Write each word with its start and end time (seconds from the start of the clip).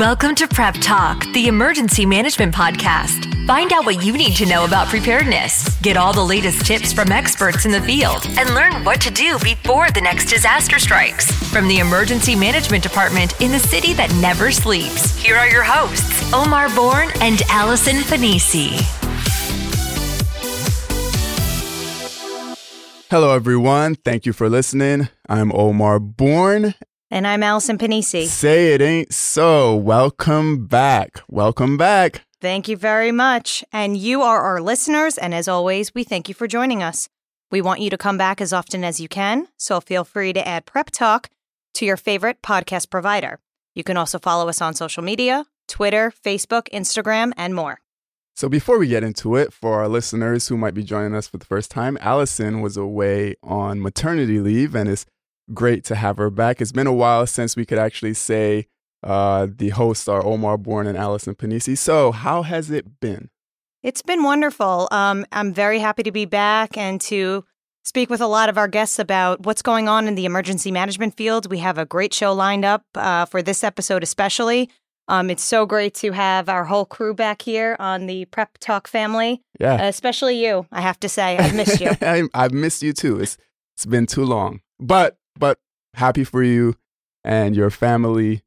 Welcome 0.00 0.34
to 0.36 0.48
Prep 0.48 0.76
Talk, 0.80 1.30
the 1.34 1.46
emergency 1.46 2.06
management 2.06 2.54
podcast. 2.54 3.46
Find 3.46 3.70
out 3.70 3.84
what 3.84 4.02
you 4.02 4.16
need 4.16 4.34
to 4.36 4.46
know 4.46 4.64
about 4.64 4.88
preparedness, 4.88 5.78
get 5.82 5.98
all 5.98 6.14
the 6.14 6.24
latest 6.24 6.64
tips 6.64 6.90
from 6.90 7.12
experts 7.12 7.66
in 7.66 7.70
the 7.70 7.82
field, 7.82 8.24
and 8.38 8.54
learn 8.54 8.82
what 8.82 8.98
to 9.02 9.10
do 9.10 9.38
before 9.40 9.90
the 9.90 10.00
next 10.00 10.30
disaster 10.30 10.78
strikes. 10.78 11.30
From 11.50 11.68
the 11.68 11.80
Emergency 11.80 12.34
Management 12.34 12.82
Department 12.82 13.38
in 13.42 13.52
the 13.52 13.58
city 13.58 13.92
that 13.92 14.10
never 14.22 14.50
sleeps, 14.50 15.14
here 15.22 15.36
are 15.36 15.50
your 15.50 15.64
hosts, 15.64 16.32
Omar 16.32 16.74
Bourne 16.74 17.10
and 17.20 17.42
Allison 17.50 17.96
Pennisi. 17.96 18.80
Hello, 23.10 23.34
everyone. 23.34 23.96
Thank 23.96 24.24
you 24.24 24.32
for 24.32 24.48
listening. 24.48 25.10
I'm 25.28 25.52
Omar 25.52 25.98
Bourne. 26.00 26.74
And 27.12 27.26
I'm 27.26 27.42
Allison 27.42 27.76
Pennisi. 27.76 28.26
Say 28.26 28.72
it 28.72 28.80
ain't 28.80 29.12
so. 29.12 29.74
Welcome 29.74 30.66
back. 30.66 31.20
Welcome 31.28 31.76
back. 31.76 32.24
Thank 32.40 32.68
you 32.68 32.76
very 32.76 33.10
much. 33.10 33.64
And 33.72 33.96
you 33.96 34.22
are 34.22 34.40
our 34.40 34.60
listeners. 34.60 35.18
And 35.18 35.34
as 35.34 35.48
always, 35.48 35.92
we 35.92 36.04
thank 36.04 36.28
you 36.28 36.34
for 36.34 36.46
joining 36.46 36.84
us. 36.84 37.08
We 37.50 37.60
want 37.60 37.80
you 37.80 37.90
to 37.90 37.98
come 37.98 38.16
back 38.16 38.40
as 38.40 38.52
often 38.52 38.84
as 38.84 39.00
you 39.00 39.08
can. 39.08 39.48
So 39.56 39.80
feel 39.80 40.04
free 40.04 40.32
to 40.34 40.46
add 40.46 40.66
Prep 40.66 40.90
Talk 40.92 41.28
to 41.74 41.84
your 41.84 41.96
favorite 41.96 42.42
podcast 42.42 42.90
provider. 42.90 43.40
You 43.74 43.82
can 43.82 43.96
also 43.96 44.20
follow 44.20 44.48
us 44.48 44.62
on 44.62 44.74
social 44.74 45.02
media 45.02 45.46
Twitter, 45.66 46.12
Facebook, 46.24 46.68
Instagram, 46.70 47.32
and 47.36 47.56
more. 47.56 47.80
So, 48.36 48.48
before 48.48 48.78
we 48.78 48.86
get 48.88 49.04
into 49.04 49.36
it, 49.36 49.52
for 49.52 49.80
our 49.80 49.88
listeners 49.88 50.48
who 50.48 50.56
might 50.56 50.74
be 50.74 50.82
joining 50.82 51.14
us 51.14 51.28
for 51.28 51.36
the 51.36 51.44
first 51.44 51.70
time, 51.70 51.98
Allison 52.00 52.60
was 52.60 52.76
away 52.76 53.34
on 53.42 53.82
maternity 53.82 54.40
leave 54.40 54.74
and 54.74 54.88
is 54.88 55.04
great 55.52 55.84
to 55.84 55.94
have 55.94 56.16
her 56.16 56.30
back. 56.30 56.60
It's 56.60 56.72
been 56.72 56.86
a 56.86 56.92
while 56.92 57.26
since 57.26 57.56
we 57.56 57.64
could 57.64 57.78
actually 57.78 58.14
say 58.14 58.66
uh, 59.02 59.46
the 59.50 59.70
hosts 59.70 60.08
are 60.08 60.24
Omar 60.24 60.58
Bourne 60.58 60.86
and 60.86 60.96
Allison 60.98 61.34
Pennisi. 61.34 61.76
So, 61.76 62.12
how 62.12 62.42
has 62.42 62.70
it 62.70 63.00
been? 63.00 63.30
It's 63.82 64.02
been 64.02 64.22
wonderful. 64.22 64.88
Um, 64.90 65.24
I'm 65.32 65.54
very 65.54 65.78
happy 65.78 66.02
to 66.02 66.12
be 66.12 66.26
back 66.26 66.76
and 66.76 67.00
to 67.02 67.44
speak 67.82 68.10
with 68.10 68.20
a 68.20 68.26
lot 68.26 68.50
of 68.50 68.58
our 68.58 68.68
guests 68.68 68.98
about 68.98 69.46
what's 69.46 69.62
going 69.62 69.88
on 69.88 70.06
in 70.06 70.14
the 70.14 70.26
emergency 70.26 70.70
management 70.70 71.16
field. 71.16 71.50
We 71.50 71.58
have 71.58 71.78
a 71.78 71.86
great 71.86 72.12
show 72.12 72.34
lined 72.34 72.64
up 72.64 72.84
uh, 72.94 73.24
for 73.24 73.40
this 73.40 73.64
episode, 73.64 74.02
especially. 74.02 74.68
Um, 75.08 75.30
it's 75.30 75.42
so 75.42 75.66
great 75.66 75.94
to 75.94 76.12
have 76.12 76.48
our 76.48 76.64
whole 76.64 76.84
crew 76.84 77.14
back 77.14 77.42
here 77.42 77.74
on 77.80 78.06
the 78.06 78.26
Prep 78.26 78.58
Talk 78.58 78.86
family. 78.86 79.42
Yeah. 79.58 79.82
especially 79.82 80.42
you, 80.44 80.66
I 80.70 80.82
have 80.82 81.00
to 81.00 81.08
say. 81.08 81.36
I've 81.38 81.54
missed 81.54 81.80
you. 81.80 81.90
I, 82.02 82.22
I've 82.34 82.52
missed 82.52 82.82
you 82.82 82.92
too. 82.92 83.18
It's, 83.18 83.38
it's 83.76 83.86
been 83.86 84.06
too 84.06 84.24
long. 84.24 84.60
But 84.78 85.16
but 85.38 85.58
happy 85.94 86.24
for 86.24 86.42
you 86.42 86.76
and 87.24 87.56
your 87.56 87.70
family. 87.70 88.42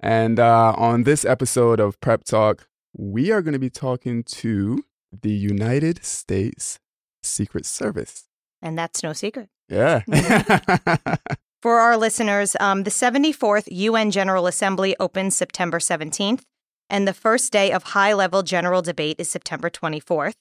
And 0.00 0.38
uh, 0.38 0.74
on 0.76 1.04
this 1.04 1.24
episode 1.24 1.80
of 1.80 2.00
Prep 2.00 2.24
Talk, 2.24 2.68
we 2.96 3.30
are 3.30 3.42
going 3.42 3.52
to 3.52 3.58
be 3.58 3.70
talking 3.70 4.22
to 4.24 4.84
the 5.12 5.32
United 5.32 6.04
States 6.04 6.78
Secret 7.22 7.66
Service. 7.66 8.28
And 8.62 8.78
that's 8.78 9.02
no 9.02 9.12
secret. 9.12 9.48
Yeah. 9.68 10.02
For 11.62 11.78
our 11.78 11.96
listeners, 11.96 12.56
um, 12.58 12.84
the 12.84 12.90
74th 12.90 13.68
UN 13.70 14.10
General 14.10 14.46
Assembly 14.46 14.96
opens 14.98 15.36
September 15.36 15.78
17th, 15.78 16.42
and 16.88 17.06
the 17.06 17.12
first 17.12 17.52
day 17.52 17.70
of 17.70 17.82
high 17.82 18.14
level 18.14 18.42
general 18.42 18.82
debate 18.82 19.16
is 19.18 19.28
September 19.28 19.68
24th. 19.68 20.34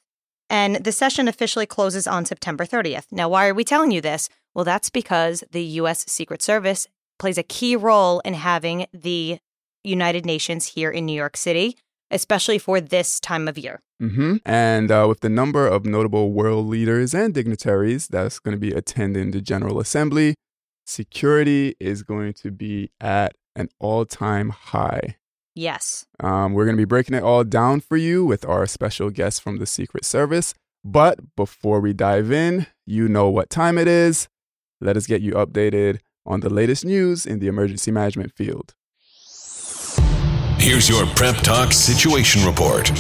And 0.50 0.78
the 0.78 0.92
session 0.92 1.28
officially 1.28 1.66
closes 1.66 2.08
on 2.08 2.26
September 2.26 2.66
30th. 2.66 3.06
Now, 3.12 3.30
why 3.30 3.48
are 3.48 3.54
we 3.54 3.64
telling 3.64 3.92
you 3.92 4.02
this? 4.02 4.30
Well, 4.60 4.66
that's 4.66 4.90
because 4.90 5.42
the 5.54 5.64
U.S. 5.64 6.04
Secret 6.10 6.42
Service 6.42 6.86
plays 7.18 7.38
a 7.38 7.44
key 7.44 7.78
role 7.78 8.20
in 8.26 8.34
having 8.34 8.88
the 8.92 9.40
United 9.86 10.26
Nations 10.26 10.66
here 10.66 10.92
in 10.92 11.06
New 11.06 11.14
York 11.14 11.38
City, 11.38 11.78
especially 12.12 12.58
for 12.58 12.82
this 12.82 13.22
time 13.22 13.48
of 13.48 13.58
year. 13.58 13.80
hmm 14.02 14.36
And 14.46 14.92
uh, 14.92 15.06
with 15.08 15.22
the 15.22 15.30
number 15.30 15.66
of 15.66 15.86
notable 15.86 16.34
world 16.34 16.68
leaders 16.68 17.14
and 17.14 17.34
dignitaries 17.34 18.10
that's 18.10 18.38
going 18.38 18.54
to 18.54 18.60
be 18.60 18.74
attending 18.74 19.32
the 19.32 19.40
General 19.40 19.80
Assembly, 19.80 20.36
security 20.86 21.78
is 21.80 22.04
going 22.04 22.34
to 22.34 22.52
be 22.52 22.92
at 23.00 23.38
an 23.56 23.70
all 23.80 24.04
time 24.04 24.50
high. 24.50 25.16
Yes. 25.56 26.06
Um, 26.20 26.52
we're 26.52 26.66
going 26.66 26.76
to 26.76 26.82
be 26.82 26.84
breaking 26.84 27.16
it 27.16 27.24
all 27.24 27.46
down 27.46 27.80
for 27.80 27.96
you 27.96 28.26
with 28.26 28.46
our 28.46 28.66
special 28.66 29.10
guest 29.10 29.42
from 29.42 29.56
the 29.56 29.66
Secret 29.66 30.04
Service. 30.04 30.54
But 30.84 31.34
before 31.38 31.80
we 31.80 31.94
dive 31.94 32.30
in, 32.30 32.68
you 32.86 33.08
know 33.08 33.30
what 33.30 33.50
time 33.50 33.78
it 33.78 33.88
is. 33.88 34.28
Let 34.82 34.96
us 34.96 35.08
get 35.08 35.22
you 35.22 35.34
updated 35.34 36.00
on 36.26 36.40
the 36.40 36.50
latest 36.50 36.86
news 36.86 37.26
in 37.26 37.40
the 37.40 37.48
emergency 37.48 37.92
management 37.92 38.34
field. 38.34 38.74
Here's 40.58 40.88
your 40.88 41.06
Prep 41.16 41.38
Talk 41.38 41.74
Situation 41.74 42.46
Report. 42.46 42.92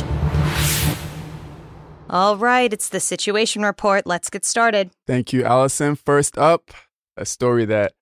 All 2.09 2.38
right, 2.38 2.73
it's 2.73 2.90
the 2.90 3.00
situation 3.00 3.62
report. 3.62 4.07
Let's 4.07 4.29
get 4.29 4.44
started. 4.44 4.91
Thank 5.06 5.31
you, 5.31 5.44
Allison. 5.44 5.95
First 5.95 6.38
up, 6.38 6.72
a 7.16 7.25
story 7.25 7.66
that 7.66 7.94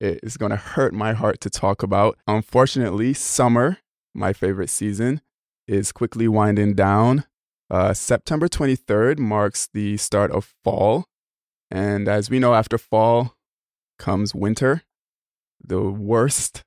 is 0.00 0.36
going 0.36 0.50
to 0.50 0.56
hurt 0.56 0.92
my 0.92 1.12
heart 1.12 1.40
to 1.42 1.50
talk 1.50 1.82
about. 1.82 2.18
Unfortunately, 2.26 3.14
summer, 3.14 3.78
my 4.14 4.32
favorite 4.32 4.70
season, 4.70 5.20
is 5.68 5.92
quickly 5.92 6.26
winding 6.26 6.74
down. 6.74 7.24
Uh, 7.70 7.94
September 7.94 8.48
23rd 8.48 9.18
marks 9.18 9.68
the 9.72 9.96
start 9.96 10.30
of 10.32 10.52
fall. 10.64 11.06
And 11.72 12.06
as 12.06 12.28
we 12.28 12.38
know, 12.38 12.54
after 12.54 12.76
fall 12.76 13.34
comes 13.98 14.34
winter, 14.34 14.82
the 15.64 15.80
worst 15.80 16.62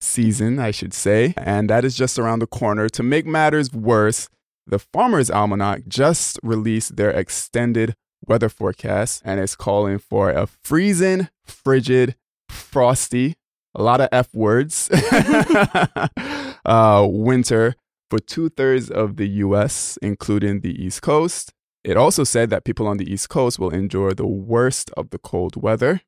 season, 0.00 0.58
I 0.58 0.72
should 0.72 0.92
say. 0.92 1.34
And 1.36 1.70
that 1.70 1.84
is 1.84 1.94
just 1.94 2.18
around 2.18 2.40
the 2.40 2.48
corner. 2.48 2.88
To 2.88 3.02
make 3.04 3.24
matters 3.24 3.72
worse, 3.72 4.28
the 4.66 4.80
Farmer's 4.80 5.30
Almanac 5.30 5.86
just 5.86 6.40
released 6.42 6.96
their 6.96 7.10
extended 7.10 7.94
weather 8.26 8.48
forecast 8.48 9.22
and 9.24 9.38
it's 9.38 9.54
calling 9.54 9.98
for 9.98 10.30
a 10.30 10.46
freezing, 10.46 11.28
frigid, 11.44 12.16
frosty, 12.48 13.36
a 13.72 13.82
lot 13.82 14.00
of 14.00 14.08
F 14.10 14.34
words, 14.34 14.90
uh, 16.64 17.06
winter 17.08 17.76
for 18.10 18.18
two 18.18 18.48
thirds 18.48 18.90
of 18.90 19.16
the 19.16 19.28
US, 19.28 19.96
including 20.02 20.60
the 20.60 20.84
East 20.84 21.02
Coast. 21.02 21.52
It 21.82 21.96
also 21.96 22.24
said 22.24 22.50
that 22.50 22.64
people 22.64 22.86
on 22.86 22.98
the 22.98 23.10
East 23.10 23.28
Coast 23.28 23.58
will 23.58 23.70
endure 23.70 24.12
the 24.12 24.26
worst 24.26 24.90
of 24.96 25.10
the 25.10 25.18
cold 25.18 25.60
weather. 25.60 26.02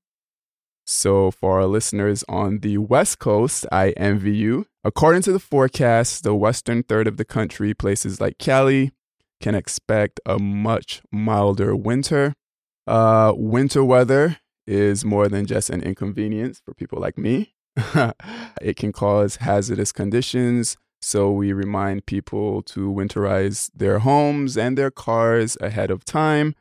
So, 0.84 1.31
for 1.31 1.60
our 1.60 1.66
listeners 1.66 2.25
on 2.28 2.59
the 2.59 2.78
West 2.78 3.19
Coast, 3.19 3.66
I 3.71 3.91
envy 3.91 4.37
you. 4.37 4.66
According 4.84 5.22
to 5.22 5.32
the 5.32 5.38
forecast, 5.38 6.25
the 6.25 6.34
western 6.34 6.82
third 6.82 7.06
of 7.06 7.16
the 7.16 7.25
country, 7.25 7.72
places 7.72 8.21
like 8.21 8.38
Cali, 8.38 8.91
can 9.41 9.55
expect 9.55 10.21
a 10.27 10.38
much 10.38 11.03
milder 11.11 11.75
winter. 11.77 12.34
Uh, 12.87 13.32
winter 13.37 13.84
weather 13.84 14.38
is 14.66 15.05
more 15.05 15.28
than 15.28 15.47
just 15.47 15.71
an 15.71 15.82
inconvenience 15.82 16.61
for 16.65 16.75
people 16.75 17.00
like 17.00 17.16
me. 17.16 17.55
it 18.61 18.77
can 18.77 18.93
cause 18.93 19.37
hazardous 19.37 19.93
conditions, 19.93 20.77
so 21.02 21.30
we 21.32 21.52
remind 21.52 22.06
people 22.06 22.62
to 22.62 22.90
winterize 22.92 23.70
their 23.74 23.98
homes 23.98 24.56
and 24.56 24.78
their 24.78 24.90
cars 24.90 25.56
ahead 25.60 25.90
of 25.90 26.04
time. 26.04 26.54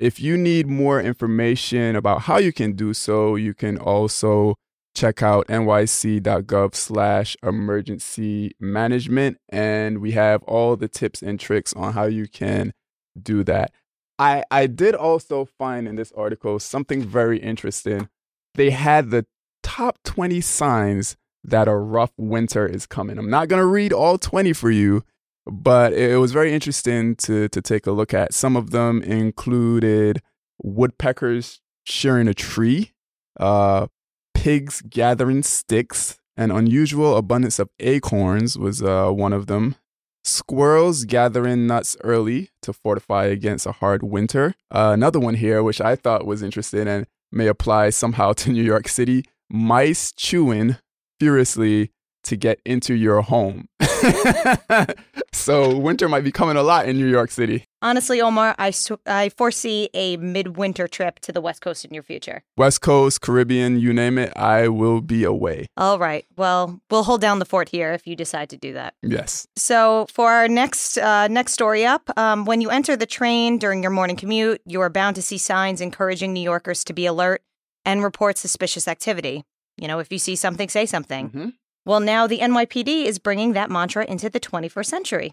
If 0.00 0.18
you 0.18 0.36
need 0.36 0.66
more 0.66 1.00
information 1.00 1.94
about 1.94 2.22
how 2.22 2.38
you 2.38 2.52
can 2.52 2.72
do 2.72 2.94
so, 2.94 3.36
you 3.36 3.54
can 3.54 3.78
also 3.78 4.56
check 4.94 5.22
out 5.22 5.46
nyc.gov 5.48 6.74
slash 6.74 7.36
emergency 7.42 8.52
management 8.58 9.38
and 9.48 9.98
we 9.98 10.12
have 10.12 10.42
all 10.44 10.76
the 10.76 10.88
tips 10.88 11.22
and 11.22 11.38
tricks 11.38 11.72
on 11.74 11.92
how 11.92 12.04
you 12.04 12.26
can 12.26 12.72
do 13.20 13.44
that. 13.44 13.72
I, 14.18 14.44
I 14.50 14.66
did 14.66 14.94
also 14.94 15.44
find 15.44 15.88
in 15.88 15.96
this 15.96 16.12
article 16.12 16.58
something 16.58 17.02
very 17.02 17.38
interesting. 17.38 18.08
They 18.54 18.70
had 18.70 19.10
the 19.10 19.26
top 19.62 19.98
20 20.04 20.40
signs 20.40 21.16
that 21.44 21.68
a 21.68 21.76
rough 21.76 22.12
winter 22.16 22.66
is 22.66 22.86
coming. 22.86 23.18
I'm 23.18 23.30
not 23.30 23.48
going 23.48 23.60
to 23.60 23.66
read 23.66 23.92
all 23.92 24.18
20 24.18 24.52
for 24.52 24.70
you, 24.70 25.02
but 25.46 25.92
it 25.92 26.18
was 26.18 26.32
very 26.32 26.52
interesting 26.52 27.16
to, 27.16 27.48
to 27.48 27.60
take 27.60 27.86
a 27.86 27.92
look 27.92 28.14
at. 28.14 28.34
Some 28.34 28.56
of 28.56 28.70
them 28.70 29.02
included 29.02 30.22
woodpeckers 30.62 31.60
shearing 31.84 32.28
a 32.28 32.34
tree, 32.34 32.92
uh, 33.40 33.88
pigs 34.34 34.82
gathering 34.88 35.42
sticks, 35.42 36.18
an 36.36 36.50
unusual 36.50 37.16
abundance 37.16 37.58
of 37.58 37.68
acorns 37.80 38.58
was 38.58 38.82
uh, 38.82 39.10
one 39.10 39.32
of 39.32 39.46
them. 39.46 39.76
Squirrels 40.24 41.04
gathering 41.04 41.66
nuts 41.66 41.96
early 42.04 42.50
to 42.62 42.72
fortify 42.72 43.26
against 43.26 43.66
a 43.66 43.72
hard 43.72 44.04
winter. 44.04 44.54
Uh, 44.70 44.92
another 44.94 45.18
one 45.18 45.34
here, 45.34 45.62
which 45.62 45.80
I 45.80 45.96
thought 45.96 46.26
was 46.26 46.42
interesting 46.42 46.86
and 46.86 47.06
may 47.32 47.48
apply 47.48 47.90
somehow 47.90 48.32
to 48.34 48.50
New 48.50 48.62
York 48.62 48.88
City 48.88 49.24
mice 49.50 50.12
chewing 50.12 50.76
furiously 51.22 51.92
to 52.24 52.36
get 52.36 52.60
into 52.64 52.94
your 52.94 53.20
home. 53.22 53.68
so 55.32 55.76
winter 55.76 56.08
might 56.08 56.24
be 56.24 56.32
coming 56.32 56.56
a 56.56 56.64
lot 56.64 56.88
in 56.88 56.96
New 56.96 57.06
York 57.06 57.30
City. 57.30 57.64
Honestly, 57.80 58.20
Omar, 58.20 58.56
I, 58.58 58.72
I 59.06 59.28
foresee 59.28 59.88
a 59.94 60.16
midwinter 60.16 60.88
trip 60.88 61.20
to 61.20 61.30
the 61.30 61.40
West 61.40 61.60
Coast 61.60 61.84
in 61.84 61.94
your 61.94 62.02
future. 62.02 62.42
West 62.56 62.80
Coast, 62.80 63.20
Caribbean, 63.20 63.78
you 63.78 63.92
name 63.92 64.18
it, 64.18 64.32
I 64.36 64.66
will 64.66 65.00
be 65.00 65.22
away. 65.22 65.68
All 65.76 66.00
right. 66.00 66.24
Well, 66.36 66.80
we'll 66.90 67.04
hold 67.04 67.20
down 67.20 67.38
the 67.38 67.44
fort 67.44 67.68
here 67.68 67.92
if 67.92 68.04
you 68.04 68.16
decide 68.16 68.50
to 68.50 68.56
do 68.56 68.72
that. 68.72 68.94
Yes. 69.02 69.46
So 69.54 70.06
for 70.12 70.32
our 70.32 70.48
next 70.48 70.98
uh, 70.98 71.28
next 71.28 71.52
story 71.52 71.86
up, 71.86 72.10
um, 72.18 72.46
when 72.46 72.60
you 72.60 72.70
enter 72.70 72.96
the 72.96 73.06
train 73.06 73.58
during 73.58 73.80
your 73.80 73.92
morning 73.92 74.16
commute, 74.16 74.60
you 74.66 74.80
are 74.80 74.90
bound 74.90 75.14
to 75.16 75.22
see 75.22 75.38
signs 75.38 75.80
encouraging 75.80 76.32
New 76.32 76.40
Yorkers 76.40 76.82
to 76.84 76.92
be 76.92 77.06
alert 77.06 77.42
and 77.84 78.02
report 78.02 78.38
suspicious 78.38 78.88
activity. 78.88 79.44
You 79.76 79.88
know, 79.88 79.98
if 79.98 80.12
you 80.12 80.18
see 80.18 80.36
something, 80.36 80.68
say 80.68 80.86
something. 80.86 81.28
Mm-hmm. 81.28 81.48
Well, 81.84 82.00
now 82.00 82.26
the 82.26 82.38
NYPD 82.38 83.06
is 83.06 83.18
bringing 83.18 83.52
that 83.52 83.70
mantra 83.70 84.04
into 84.04 84.30
the 84.30 84.40
21st 84.40 84.86
century. 84.86 85.32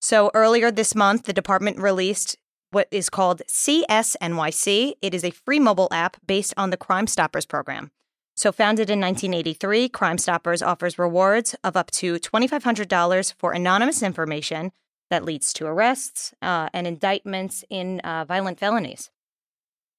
So 0.00 0.30
earlier 0.34 0.70
this 0.70 0.94
month, 0.94 1.24
the 1.24 1.32
department 1.32 1.78
released 1.78 2.36
what 2.72 2.88
is 2.90 3.10
called 3.10 3.42
CSNYC. 3.48 4.94
It 5.02 5.14
is 5.14 5.24
a 5.24 5.30
free 5.30 5.60
mobile 5.60 5.88
app 5.92 6.16
based 6.26 6.54
on 6.56 6.70
the 6.70 6.76
Crime 6.76 7.06
Stoppers 7.06 7.46
program. 7.46 7.90
So, 8.34 8.50
founded 8.50 8.88
in 8.88 8.98
1983, 8.98 9.90
Crime 9.90 10.16
Stoppers 10.16 10.62
offers 10.62 10.98
rewards 10.98 11.54
of 11.62 11.76
up 11.76 11.90
to 11.92 12.14
$2,500 12.14 13.34
for 13.34 13.52
anonymous 13.52 14.02
information 14.02 14.72
that 15.10 15.24
leads 15.24 15.52
to 15.52 15.66
arrests 15.66 16.32
uh, 16.40 16.70
and 16.72 16.86
indictments 16.86 17.62
in 17.68 18.00
uh, 18.00 18.24
violent 18.24 18.58
felonies. 18.58 19.10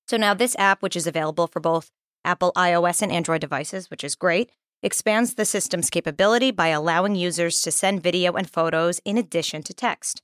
So, 0.08 0.18
now 0.18 0.34
this 0.34 0.56
app, 0.58 0.82
which 0.82 0.96
is 0.96 1.06
available 1.06 1.46
for 1.46 1.60
both 1.60 1.92
Apple 2.26 2.52
iOS 2.56 3.02
and 3.02 3.12
Android 3.12 3.42
devices, 3.42 3.90
which 3.90 4.04
is 4.04 4.16
great, 4.16 4.52
expands 4.82 5.36
the 5.36 5.46
system's 5.46 5.90
capability 5.90 6.52
by 6.52 6.68
allowing 6.68 7.16
users 7.16 7.62
to 7.62 7.72
send 7.72 8.04
video 8.04 8.34
and 8.34 8.50
photos 8.50 9.00
in 9.06 9.18
addition 9.18 9.64
to 9.64 9.74
text. 9.74 10.22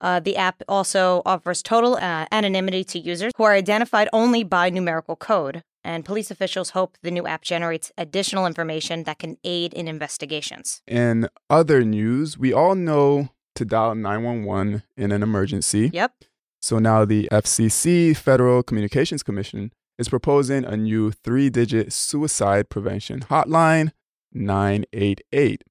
Uh, 0.00 0.18
the 0.18 0.36
app 0.36 0.62
also 0.68 1.22
offers 1.24 1.62
total 1.62 1.94
uh, 1.94 2.26
anonymity 2.32 2.82
to 2.82 2.98
users 2.98 3.32
who 3.36 3.44
are 3.44 3.52
identified 3.52 4.08
only 4.12 4.42
by 4.42 4.68
numerical 4.68 5.14
code, 5.14 5.62
and 5.84 6.04
police 6.04 6.30
officials 6.30 6.70
hope 6.70 6.98
the 7.02 7.10
new 7.10 7.26
app 7.26 7.42
generates 7.42 7.92
additional 7.96 8.44
information 8.44 9.04
that 9.04 9.20
can 9.20 9.36
aid 9.44 9.72
in 9.72 9.86
investigations. 9.86 10.82
In 10.88 11.28
other 11.48 11.84
news, 11.84 12.36
we 12.36 12.52
all 12.52 12.74
know 12.74 13.28
to 13.54 13.64
dial 13.64 13.94
911 13.94 14.82
in 14.96 15.12
an 15.12 15.22
emergency. 15.22 15.90
Yep. 15.92 16.12
So 16.60 16.78
now 16.78 17.04
the 17.04 17.28
FCC, 17.30 18.16
Federal 18.16 18.62
Communications 18.62 19.22
Commission, 19.22 19.72
is 19.98 20.08
proposing 20.08 20.64
a 20.64 20.76
new 20.76 21.10
three 21.10 21.50
digit 21.50 21.92
suicide 21.92 22.68
prevention 22.68 23.20
hotline, 23.20 23.92
988. 24.32 25.64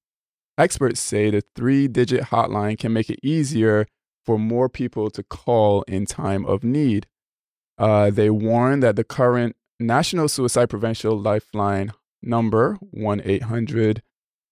Experts 0.58 1.00
say 1.00 1.30
the 1.30 1.42
three 1.56 1.88
digit 1.88 2.24
hotline 2.24 2.78
can 2.78 2.92
make 2.92 3.10
it 3.10 3.18
easier 3.22 3.86
for 4.24 4.38
more 4.38 4.68
people 4.68 5.10
to 5.10 5.22
call 5.22 5.82
in 5.82 6.06
time 6.06 6.44
of 6.46 6.62
need. 6.62 7.06
Uh, 7.78 8.10
they 8.10 8.30
warn 8.30 8.80
that 8.80 8.96
the 8.96 9.04
current 9.04 9.56
National 9.80 10.28
Suicide 10.28 10.70
Prevention 10.70 11.22
Lifeline 11.22 11.92
number, 12.22 12.78
1 12.90 13.22
800 13.24 14.02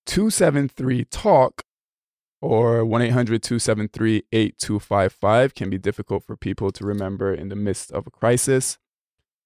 273 0.07 1.05
TALK, 1.05 1.63
or 2.41 2.85
1 2.85 3.03
800 3.03 3.43
273 3.43 4.25
8255, 4.33 5.55
can 5.55 5.71
be 5.71 5.79
difficult 5.79 6.25
for 6.25 6.37
people 6.37 6.73
to 6.73 6.85
remember 6.85 7.33
in 7.33 7.49
the 7.49 7.57
midst 7.57 7.93
of 7.93 8.07
a 8.07 8.11
crisis. 8.11 8.79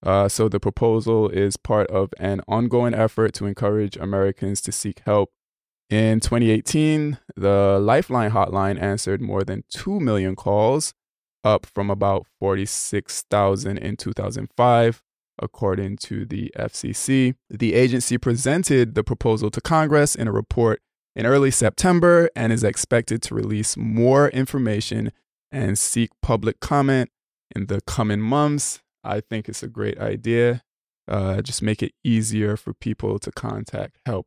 Uh, 0.04 0.28
so 0.28 0.48
the 0.48 0.60
proposal 0.60 1.30
is 1.30 1.56
part 1.56 1.88
of 1.88 2.12
an 2.18 2.42
ongoing 2.46 2.94
effort 2.94 3.32
to 3.34 3.46
encourage 3.46 3.96
Americans 3.96 4.60
to 4.60 4.70
seek 4.70 5.00
help. 5.06 5.30
In 5.88 6.20
2018, 6.20 7.18
the 7.36 7.78
Lifeline 7.80 8.32
hotline 8.32 8.80
answered 8.80 9.20
more 9.20 9.44
than 9.44 9.64
2 9.70 10.00
million 10.00 10.36
calls, 10.36 10.92
up 11.42 11.66
from 11.66 11.90
about 11.90 12.26
46,000 12.38 13.78
in 13.78 13.96
2005, 13.96 15.02
according 15.40 15.96
to 15.98 16.24
the 16.24 16.52
FCC. 16.56 17.34
The 17.50 17.74
agency 17.74 18.18
presented 18.18 18.94
the 18.94 19.04
proposal 19.04 19.50
to 19.50 19.60
Congress 19.60 20.14
in 20.14 20.28
a 20.28 20.32
report 20.32 20.80
in 21.16 21.26
early 21.26 21.50
September 21.50 22.28
and 22.34 22.52
is 22.52 22.64
expected 22.64 23.22
to 23.22 23.34
release 23.34 23.76
more 23.76 24.28
information 24.30 25.12
and 25.52 25.78
seek 25.78 26.10
public 26.20 26.60
comment 26.60 27.10
in 27.54 27.66
the 27.66 27.80
coming 27.82 28.20
months. 28.20 28.80
I 29.04 29.20
think 29.20 29.48
it's 29.48 29.62
a 29.62 29.68
great 29.68 29.98
idea. 29.98 30.62
Uh, 31.06 31.42
just 31.42 31.62
make 31.62 31.82
it 31.82 31.92
easier 32.02 32.56
for 32.56 32.72
people 32.72 33.18
to 33.18 33.30
contact 33.30 33.98
help 34.06 34.26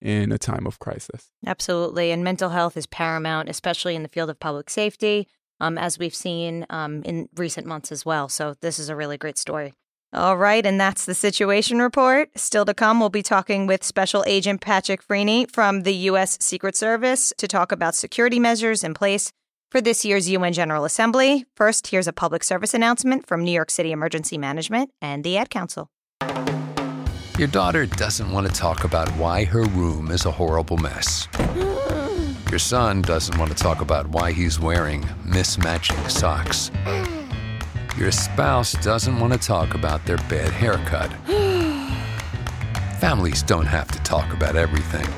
in 0.00 0.30
a 0.30 0.38
time 0.38 0.66
of 0.66 0.78
crisis. 0.78 1.30
Absolutely. 1.46 2.12
And 2.12 2.22
mental 2.22 2.50
health 2.50 2.76
is 2.76 2.86
paramount, 2.86 3.48
especially 3.48 3.96
in 3.96 4.02
the 4.02 4.08
field 4.08 4.30
of 4.30 4.38
public 4.38 4.70
safety, 4.70 5.26
um, 5.60 5.78
as 5.78 5.98
we've 5.98 6.14
seen 6.14 6.66
um, 6.70 7.02
in 7.02 7.28
recent 7.36 7.66
months 7.66 7.90
as 7.90 8.04
well. 8.04 8.28
So, 8.28 8.54
this 8.60 8.78
is 8.78 8.88
a 8.88 8.96
really 8.96 9.16
great 9.16 9.38
story. 9.38 9.72
All 10.12 10.36
right, 10.36 10.64
and 10.64 10.78
that's 10.78 11.06
the 11.06 11.14
situation 11.14 11.80
report. 11.80 12.30
Still 12.38 12.64
to 12.66 12.74
come, 12.74 13.00
we'll 13.00 13.08
be 13.08 13.22
talking 13.22 13.66
with 13.66 13.82
Special 13.82 14.22
Agent 14.28 14.60
Patrick 14.60 15.04
Freeney 15.04 15.50
from 15.50 15.82
the 15.82 15.94
U.S. 15.94 16.38
Secret 16.40 16.76
Service 16.76 17.32
to 17.36 17.48
talk 17.48 17.72
about 17.72 17.96
security 17.96 18.38
measures 18.38 18.84
in 18.84 18.94
place 18.94 19.32
for 19.74 19.80
this 19.80 20.04
year's 20.04 20.30
UN 20.30 20.52
General 20.52 20.84
Assembly. 20.84 21.46
First, 21.56 21.88
here's 21.88 22.06
a 22.06 22.12
public 22.12 22.44
service 22.44 22.74
announcement 22.74 23.26
from 23.26 23.42
New 23.42 23.50
York 23.50 23.72
City 23.72 23.90
Emergency 23.90 24.38
Management 24.38 24.90
and 25.02 25.24
the 25.24 25.36
Ad 25.36 25.50
Council. 25.50 25.90
Your 27.36 27.48
daughter 27.48 27.84
doesn't 27.84 28.30
want 28.30 28.46
to 28.46 28.52
talk 28.52 28.84
about 28.84 29.08
why 29.16 29.42
her 29.42 29.64
room 29.64 30.12
is 30.12 30.26
a 30.26 30.30
horrible 30.30 30.76
mess. 30.76 31.26
Your 32.52 32.60
son 32.60 33.02
doesn't 33.02 33.36
want 33.36 33.50
to 33.50 33.56
talk 33.56 33.80
about 33.80 34.06
why 34.06 34.30
he's 34.30 34.60
wearing 34.60 35.02
mismatching 35.26 36.08
socks. 36.08 36.70
Your 37.98 38.12
spouse 38.12 38.74
doesn't 38.74 39.18
want 39.18 39.32
to 39.32 39.40
talk 39.40 39.74
about 39.74 40.06
their 40.06 40.18
bad 40.28 40.50
haircut. 40.50 41.10
Families 43.00 43.42
don't 43.42 43.66
have 43.66 43.88
to 43.88 43.98
talk 44.04 44.32
about 44.32 44.54
everything, 44.54 45.08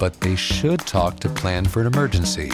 but 0.00 0.20
they 0.20 0.34
should 0.34 0.80
talk 0.80 1.20
to 1.20 1.28
plan 1.28 1.64
for 1.64 1.80
an 1.80 1.86
emergency. 1.86 2.50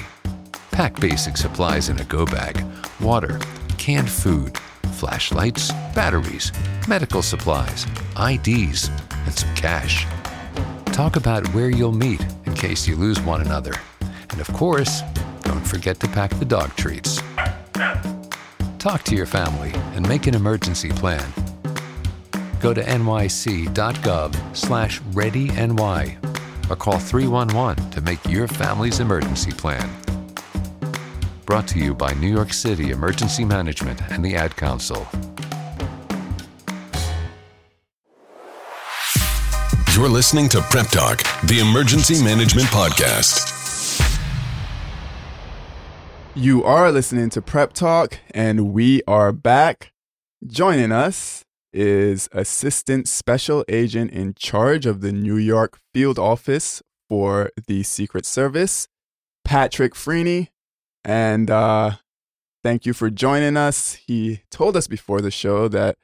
Pack 0.75 0.99
basic 0.99 1.37
supplies 1.37 1.89
in 1.89 2.01
a 2.01 2.05
go 2.07 2.27
bag 2.27 2.61
water, 3.01 3.39
canned 3.79 4.11
food, 4.11 4.59
flashlights, 4.95 5.71
batteries, 5.95 6.51
medical 6.89 7.23
supplies, 7.23 7.87
IDs, 8.19 8.91
and 9.25 9.33
some 9.33 9.55
cash. 9.55 10.05
Talk 10.87 11.15
about 11.15 11.47
where 11.55 11.71
you'll 11.71 11.93
meet 11.93 12.27
in 12.45 12.55
case 12.55 12.89
you 12.89 12.97
lose 12.97 13.21
one 13.21 13.41
another. 13.41 13.75
And 14.31 14.41
of 14.41 14.49
course, 14.49 15.03
don't 15.43 15.65
forget 15.65 16.01
to 16.01 16.09
pack 16.09 16.31
the 16.41 16.45
dog 16.45 16.75
treats. 16.75 17.23
Talk 18.81 19.05
to 19.05 19.15
your 19.15 19.27
family 19.27 19.71
and 19.95 20.09
make 20.09 20.27
an 20.27 20.35
emergency 20.35 20.91
plan. 20.91 21.33
Go 22.59 22.75
to 22.75 22.83
nyc.gov 22.83 24.57
slash 24.57 25.01
readyny 25.13 26.19
or 26.69 26.75
call 26.75 26.99
311 26.99 27.91
to 27.91 28.01
make 28.01 28.25
your 28.27 28.49
family's 28.49 28.99
emergency 28.99 29.53
plan. 29.53 30.04
Brought 31.47 31.69
to 31.69 31.79
you 31.79 31.95
by 31.95 32.15
New 32.15 32.33
York 32.33 32.55
City 32.55 32.91
Emergency 32.91 33.45
Management 33.45 34.01
and 34.11 34.25
the 34.25 34.35
Ad 34.35 34.57
Council. 34.57 35.07
You're 39.93 40.09
listening 40.09 40.49
to 40.49 40.63
Prep 40.71 40.87
Talk, 40.89 41.23
the 41.45 41.61
emergency 41.61 42.25
management 42.25 42.69
podcast. 42.69 43.53
You 46.35 46.65
are 46.65 46.91
listening 46.91 47.29
to 47.31 47.43
Prep 47.43 47.75
Talk, 47.75 48.19
and 48.31 48.73
we 48.73 49.03
are 49.07 49.31
back. 49.31 49.93
Joining 50.47 50.93
us 50.93 51.45
is 51.75 52.27
Assistant 52.33 53.07
Special 53.07 53.65
Agent 53.69 54.11
in 54.13 54.33
charge 54.35 54.87
of 54.87 55.03
the 55.03 55.13
New 55.13 55.37
York 55.37 55.79
Field 55.93 56.19
Office 56.19 56.83
for 57.07 57.51
the 57.67 57.83
Secret 57.83 58.25
Service, 58.25 58.89
Patrick 59.45 59.95
Freeney. 59.95 60.49
And 61.05 61.51
uh, 61.51 61.93
thank 62.63 62.87
you 62.87 62.93
for 62.93 63.11
joining 63.11 63.57
us. 63.57 63.95
He 63.95 64.43
told 64.51 64.77
us 64.77 64.87
before 64.87 65.21
the 65.21 65.31
show 65.31 65.69
that 65.69 65.97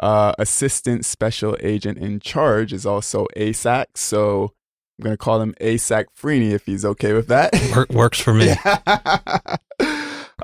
uh, 0.00 0.32
Assistant 0.38 1.04
Special 1.04 1.56
Agent 1.60 1.98
in 1.98 2.20
charge 2.20 2.72
is 2.72 2.84
also 2.84 3.26
ASAC. 3.36 3.86
So 3.94 4.52
I'm 4.98 5.04
going 5.04 5.14
to 5.14 5.18
call 5.18 5.40
him 5.40 5.54
ASAC 5.60 6.06
Freeney 6.18 6.50
if 6.50 6.66
he's 6.66 6.84
okay 6.84 7.12
with 7.12 7.28
that. 7.28 7.52
Work, 7.74 7.90
works 7.90 8.20
for 8.20 8.34
me. 8.34 8.54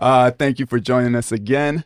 uh, 0.00 0.30
thank 0.32 0.58
you 0.58 0.66
for 0.66 0.78
joining 0.78 1.14
us 1.14 1.32
again. 1.32 1.84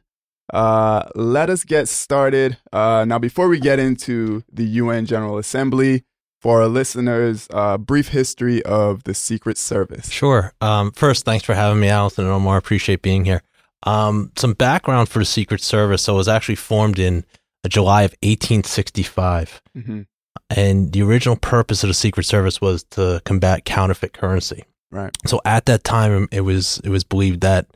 Uh, 0.52 1.08
let 1.14 1.48
us 1.48 1.64
get 1.64 1.88
started. 1.88 2.58
Uh, 2.72 3.04
now, 3.06 3.18
before 3.18 3.48
we 3.48 3.60
get 3.60 3.78
into 3.78 4.42
the 4.52 4.64
UN 4.64 5.06
General 5.06 5.38
Assembly, 5.38 6.04
for 6.40 6.62
our 6.62 6.68
listeners, 6.68 7.46
uh, 7.52 7.76
brief 7.78 8.08
history 8.08 8.62
of 8.64 9.04
the 9.04 9.14
Secret 9.14 9.58
Service. 9.58 10.10
Sure. 10.10 10.52
Um, 10.60 10.90
first, 10.92 11.24
thanks 11.24 11.44
for 11.44 11.54
having 11.54 11.80
me, 11.80 11.88
Allison 11.88 12.24
and 12.24 12.32
Omar. 12.32 12.56
Appreciate 12.56 13.02
being 13.02 13.24
here. 13.24 13.42
Um, 13.84 14.32
some 14.36 14.54
background 14.54 15.08
for 15.08 15.18
the 15.18 15.24
Secret 15.24 15.62
Service. 15.62 16.02
So 16.02 16.14
it 16.14 16.16
was 16.16 16.28
actually 16.28 16.56
formed 16.56 16.98
in 16.98 17.24
July 17.68 18.02
of 18.02 18.12
1865. 18.22 19.62
Mm-hmm. 19.76 20.00
And 20.48 20.92
the 20.92 21.02
original 21.02 21.36
purpose 21.36 21.84
of 21.84 21.88
the 21.88 21.94
Secret 21.94 22.24
Service 22.24 22.60
was 22.60 22.84
to 22.90 23.20
combat 23.24 23.64
counterfeit 23.64 24.12
currency. 24.12 24.64
Right. 24.90 25.16
So 25.26 25.40
at 25.44 25.66
that 25.66 25.84
time, 25.84 26.28
it 26.32 26.40
was 26.40 26.80
it 26.82 26.88
was 26.88 27.04
believed 27.04 27.42
that 27.42 27.66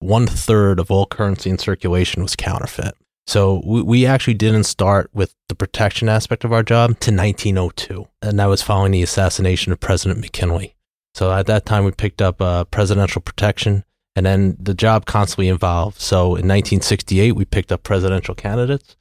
one 0.00 0.26
third 0.26 0.80
of 0.80 0.90
all 0.90 1.06
currency 1.06 1.50
in 1.50 1.58
circulation 1.58 2.22
was 2.22 2.34
counterfeit. 2.34 2.94
So 3.26 3.62
we, 3.64 3.82
we 3.82 4.06
actually 4.06 4.34
didn't 4.34 4.64
start 4.64 5.10
with 5.12 5.34
the 5.48 5.54
protection 5.54 6.08
aspect 6.08 6.44
of 6.44 6.52
our 6.52 6.62
job 6.62 6.90
to 7.00 7.10
1902, 7.10 8.06
and 8.22 8.38
that 8.38 8.46
was 8.46 8.62
following 8.62 8.92
the 8.92 9.02
assassination 9.02 9.72
of 9.72 9.80
President 9.80 10.20
McKinley. 10.20 10.74
So 11.14 11.32
at 11.32 11.46
that 11.46 11.66
time, 11.66 11.84
we 11.84 11.92
picked 11.92 12.22
up 12.22 12.40
uh, 12.40 12.64
presidential 12.64 13.22
protection, 13.22 13.84
and 14.14 14.26
then 14.26 14.56
the 14.60 14.74
job 14.74 15.06
constantly 15.06 15.48
evolved. 15.48 16.00
So 16.00 16.26
in 16.26 16.46
1968, 16.46 17.32
we 17.32 17.44
picked 17.44 17.72
up 17.72 17.82
presidential 17.82 18.34
candidates, 18.34 18.96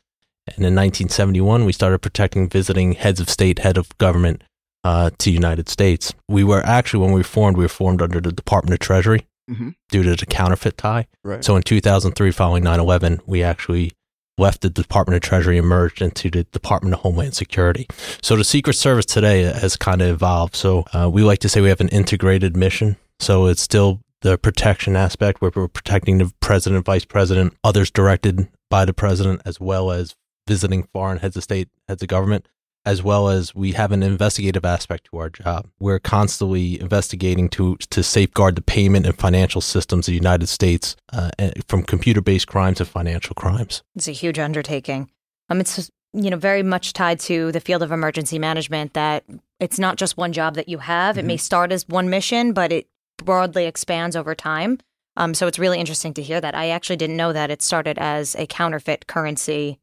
and 0.47 0.57
in 0.57 0.75
1971, 0.75 1.65
we 1.65 1.73
started 1.73 1.99
protecting 1.99 2.49
visiting 2.49 2.93
heads 2.93 3.19
of 3.19 3.29
state, 3.29 3.59
head 3.59 3.77
of 3.77 3.95
government 3.97 4.43
uh, 4.83 5.09
to 5.17 5.31
United 5.31 5.67
States. 5.67 6.13
We 6.27 6.43
were 6.43 6.63
actually, 6.65 7.03
when 7.03 7.13
we 7.13 7.23
formed, 7.23 7.57
we 7.57 7.65
were 7.65 7.69
formed 7.69 8.01
under 8.01 8.21
the 8.21 8.31
Department 8.31 8.73
of 8.73 8.79
Treasury 8.79 9.27
hmm 9.47 9.69
due 9.89 10.01
to 10.01 10.15
the 10.15 10.25
counterfeit 10.25 10.77
tie. 10.77 11.07
Right. 11.23 11.45
So 11.45 11.55
in 11.55 11.61
2003, 11.61 12.31
following 12.31 12.63
9 12.63 12.79
11, 12.79 13.21
we 13.27 13.43
actually 13.43 13.91
left 14.37 14.61
the 14.61 14.69
Department 14.69 15.15
of 15.15 15.21
Treasury 15.21 15.57
and 15.57 15.67
merged 15.67 16.01
into 16.01 16.29
the 16.29 16.43
Department 16.45 16.93
of 16.93 17.01
Homeland 17.01 17.35
Security. 17.35 17.87
So 18.21 18.35
the 18.35 18.43
Secret 18.43 18.73
Service 18.73 19.05
today 19.05 19.43
has 19.43 19.75
kind 19.77 20.01
of 20.01 20.09
evolved. 20.09 20.55
So 20.55 20.85
uh, 20.93 21.09
we 21.11 21.23
like 21.23 21.39
to 21.39 21.49
say 21.49 21.61
we 21.61 21.69
have 21.69 21.81
an 21.81 21.89
integrated 21.89 22.55
mission. 22.55 22.97
So 23.19 23.47
it's 23.47 23.61
still 23.61 24.01
the 24.21 24.37
protection 24.37 24.95
aspect 24.95 25.41
where 25.41 25.51
we're 25.55 25.67
protecting 25.67 26.17
the 26.17 26.31
president, 26.39 26.85
vice 26.85 27.05
president, 27.05 27.55
others 27.63 27.91
directed 27.91 28.47
by 28.69 28.85
the 28.85 28.93
president, 28.93 29.41
as 29.45 29.59
well 29.59 29.91
as 29.91 30.15
visiting 30.47 30.83
foreign 30.93 31.19
heads 31.19 31.37
of 31.37 31.43
state, 31.43 31.69
heads 31.87 32.01
of 32.01 32.09
government 32.09 32.47
as 32.85 33.01
well 33.01 33.29
as 33.29 33.55
we 33.55 33.71
have 33.71 33.91
an 33.91 34.03
investigative 34.03 34.63
aspect 34.63 35.05
to 35.05 35.17
our 35.17 35.29
job. 35.29 35.67
We're 35.79 35.99
constantly 35.99 36.79
investigating 36.79 37.49
to 37.49 37.77
to 37.77 38.03
safeguard 38.03 38.55
the 38.55 38.61
payment 38.61 39.05
and 39.05 39.17
financial 39.17 39.61
systems 39.61 40.07
of 40.07 40.11
the 40.11 40.17
United 40.17 40.47
States 40.47 40.95
uh, 41.11 41.31
from 41.67 41.83
computer-based 41.83 42.47
crimes 42.47 42.79
and 42.79 42.87
financial 42.87 43.33
crimes. 43.33 43.83
It's 43.95 44.07
a 44.07 44.11
huge 44.11 44.39
undertaking. 44.39 45.09
Um, 45.49 45.59
it's 45.59 45.91
you 46.13 46.29
know 46.29 46.37
very 46.37 46.63
much 46.63 46.93
tied 46.93 47.19
to 47.21 47.51
the 47.51 47.59
field 47.59 47.83
of 47.83 47.91
emergency 47.91 48.39
management. 48.39 48.93
That 48.93 49.23
it's 49.59 49.79
not 49.79 49.97
just 49.97 50.17
one 50.17 50.33
job 50.33 50.55
that 50.55 50.69
you 50.69 50.77
have. 50.79 51.15
Mm-hmm. 51.15 51.25
It 51.25 51.27
may 51.27 51.37
start 51.37 51.71
as 51.71 51.87
one 51.87 52.09
mission, 52.09 52.53
but 52.53 52.71
it 52.71 52.87
broadly 53.17 53.65
expands 53.65 54.15
over 54.15 54.35
time. 54.35 54.79
Um, 55.17 55.33
so 55.33 55.47
it's 55.47 55.57
really 55.57 55.79
interesting 55.79 56.13
to 56.15 56.21
hear 56.21 56.41
that. 56.41 56.55
I 56.55 56.69
actually 56.69 56.97
didn't 56.97 57.15
know 57.15 57.31
that 57.31 57.49
it 57.49 57.61
started 57.61 57.97
as 57.97 58.35
a 58.35 58.45
counterfeit 58.47 59.07
currency 59.07 59.79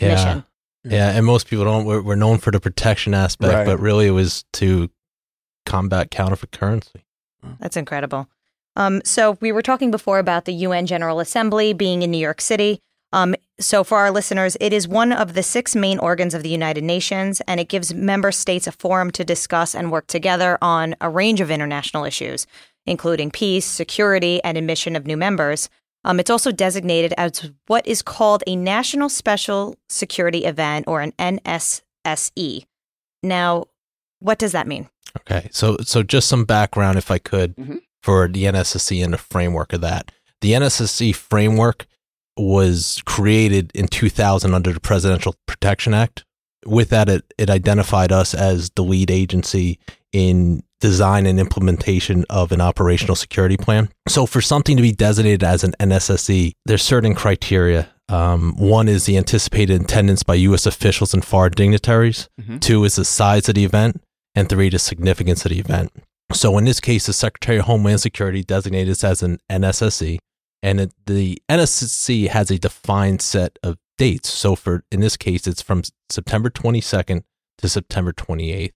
mission. 0.00 0.44
Yeah, 0.84 1.10
and 1.10 1.24
most 1.24 1.48
people 1.48 1.64
don't. 1.64 1.84
We're, 1.84 2.02
we're 2.02 2.14
known 2.14 2.38
for 2.38 2.50
the 2.50 2.60
protection 2.60 3.14
aspect, 3.14 3.52
Right. 3.52 3.66
but 3.66 3.80
really 3.80 4.06
it 4.06 4.10
was 4.12 4.44
to 4.54 4.90
combat 5.66 6.10
counterfeit 6.10 6.52
currency. 6.52 7.04
That's 7.60 7.76
incredible. 7.76 8.28
Um, 8.76 9.00
so 9.04 9.38
we 9.40 9.52
were 9.52 9.62
talking 9.62 9.90
before 9.90 10.18
about 10.18 10.44
the 10.46 10.52
UN 10.52 10.86
General 10.86 11.20
Assembly 11.20 11.72
being 11.72 12.02
in 12.02 12.10
New 12.10 12.18
York 12.18 12.40
City. 12.40 12.80
Um, 13.12 13.34
so 13.60 13.84
for 13.84 13.98
our 13.98 14.10
listeners, 14.10 14.56
it 14.60 14.72
is 14.72 14.88
one 14.88 15.12
of 15.12 15.34
the 15.34 15.42
six 15.42 15.76
main 15.76 15.98
organs 16.00 16.34
of 16.34 16.42
the 16.42 16.48
United 16.48 16.82
Nations, 16.82 17.40
and 17.46 17.60
it 17.60 17.68
gives 17.68 17.94
member 17.94 18.32
states 18.32 18.66
a 18.66 18.72
forum 18.72 19.10
to 19.12 19.24
discuss 19.24 19.74
and 19.74 19.92
work 19.92 20.06
together 20.08 20.58
on 20.60 20.96
a 21.00 21.08
range 21.08 21.40
of 21.40 21.50
international 21.50 22.04
issues, 22.04 22.46
including 22.86 23.30
peace, 23.30 23.64
security, 23.64 24.42
and 24.42 24.58
admission 24.58 24.96
of 24.96 25.06
new 25.06 25.16
members. 25.16 25.68
Um, 26.04 26.20
it's 26.20 26.30
also 26.30 26.52
designated 26.52 27.14
as 27.16 27.50
what 27.66 27.86
is 27.86 28.02
called 28.02 28.42
a 28.46 28.56
National 28.56 29.08
Special 29.08 29.76
Security 29.88 30.44
Event, 30.44 30.86
or 30.86 31.00
an 31.00 31.12
NSSE. 31.18 32.64
Now, 33.22 33.64
what 34.20 34.38
does 34.38 34.52
that 34.52 34.66
mean? 34.66 34.88
Okay, 35.20 35.48
so 35.52 35.76
so 35.82 36.02
just 36.02 36.28
some 36.28 36.44
background, 36.44 36.98
if 36.98 37.10
I 37.10 37.18
could, 37.18 37.56
Mhm. 37.56 37.80
for 38.02 38.28
the 38.28 38.44
NSSE 38.46 39.02
and 39.02 39.12
the 39.12 39.18
framework 39.18 39.72
of 39.72 39.80
that. 39.80 40.10
The 40.40 40.54
NSSE 40.54 41.12
framework 41.12 41.86
was 42.36 43.00
created 43.06 43.70
in 43.74 43.86
2000 43.88 44.54
under 44.54 44.72
the 44.72 44.80
Presidential 44.80 45.36
Protection 45.46 45.94
Act. 45.94 46.24
With 46.66 46.90
that, 46.90 47.08
it, 47.08 47.34
it 47.38 47.50
identified 47.50 48.12
us 48.12 48.34
as 48.34 48.70
the 48.70 48.82
lead 48.82 49.10
agency 49.10 49.78
in 50.12 50.62
design 50.80 51.26
and 51.26 51.40
implementation 51.40 52.24
of 52.30 52.52
an 52.52 52.60
operational 52.60 53.16
security 53.16 53.56
plan. 53.56 53.88
So, 54.08 54.26
for 54.26 54.40
something 54.40 54.76
to 54.76 54.82
be 54.82 54.92
designated 54.92 55.42
as 55.42 55.64
an 55.64 55.74
NSSE, 55.80 56.52
there's 56.66 56.82
certain 56.82 57.14
criteria. 57.14 57.88
Um, 58.08 58.54
one 58.58 58.86
is 58.88 59.06
the 59.06 59.16
anticipated 59.16 59.80
attendance 59.80 60.22
by 60.22 60.34
U.S. 60.34 60.66
officials 60.66 61.14
and 61.14 61.24
foreign 61.24 61.52
dignitaries. 61.52 62.28
Mhm. 62.40 62.60
Two 62.60 62.84
is 62.84 62.96
the 62.96 63.04
size 63.04 63.48
of 63.48 63.54
the 63.54 63.64
event, 63.64 64.02
and 64.34 64.48
three, 64.48 64.68
the 64.68 64.78
significance 64.78 65.44
of 65.46 65.52
the 65.52 65.58
event. 65.58 65.90
So 66.32 66.56
in 66.58 66.64
this 66.64 66.80
case, 66.80 67.06
the 67.06 67.12
Secretary 67.12 67.58
of 67.58 67.64
Homeland 67.64 68.00
Security 68.00 68.42
designated 68.42 68.88
this 68.88 69.04
as 69.04 69.22
an 69.22 69.38
NSSE, 69.50 70.18
and 70.62 70.80
it, 70.80 70.92
the 71.06 71.40
NSSE 71.50 72.28
has 72.28 72.50
a 72.50 72.58
defined 72.58 73.22
set 73.22 73.58
of 73.62 73.78
dates. 73.98 74.30
So 74.30 74.54
for 74.56 74.84
in 74.90 75.00
this 75.00 75.16
case, 75.16 75.46
it's 75.46 75.62
from 75.62 75.82
September 76.10 76.50
22nd 76.50 77.22
to 77.58 77.68
September 77.68 78.12
28th 78.12 78.72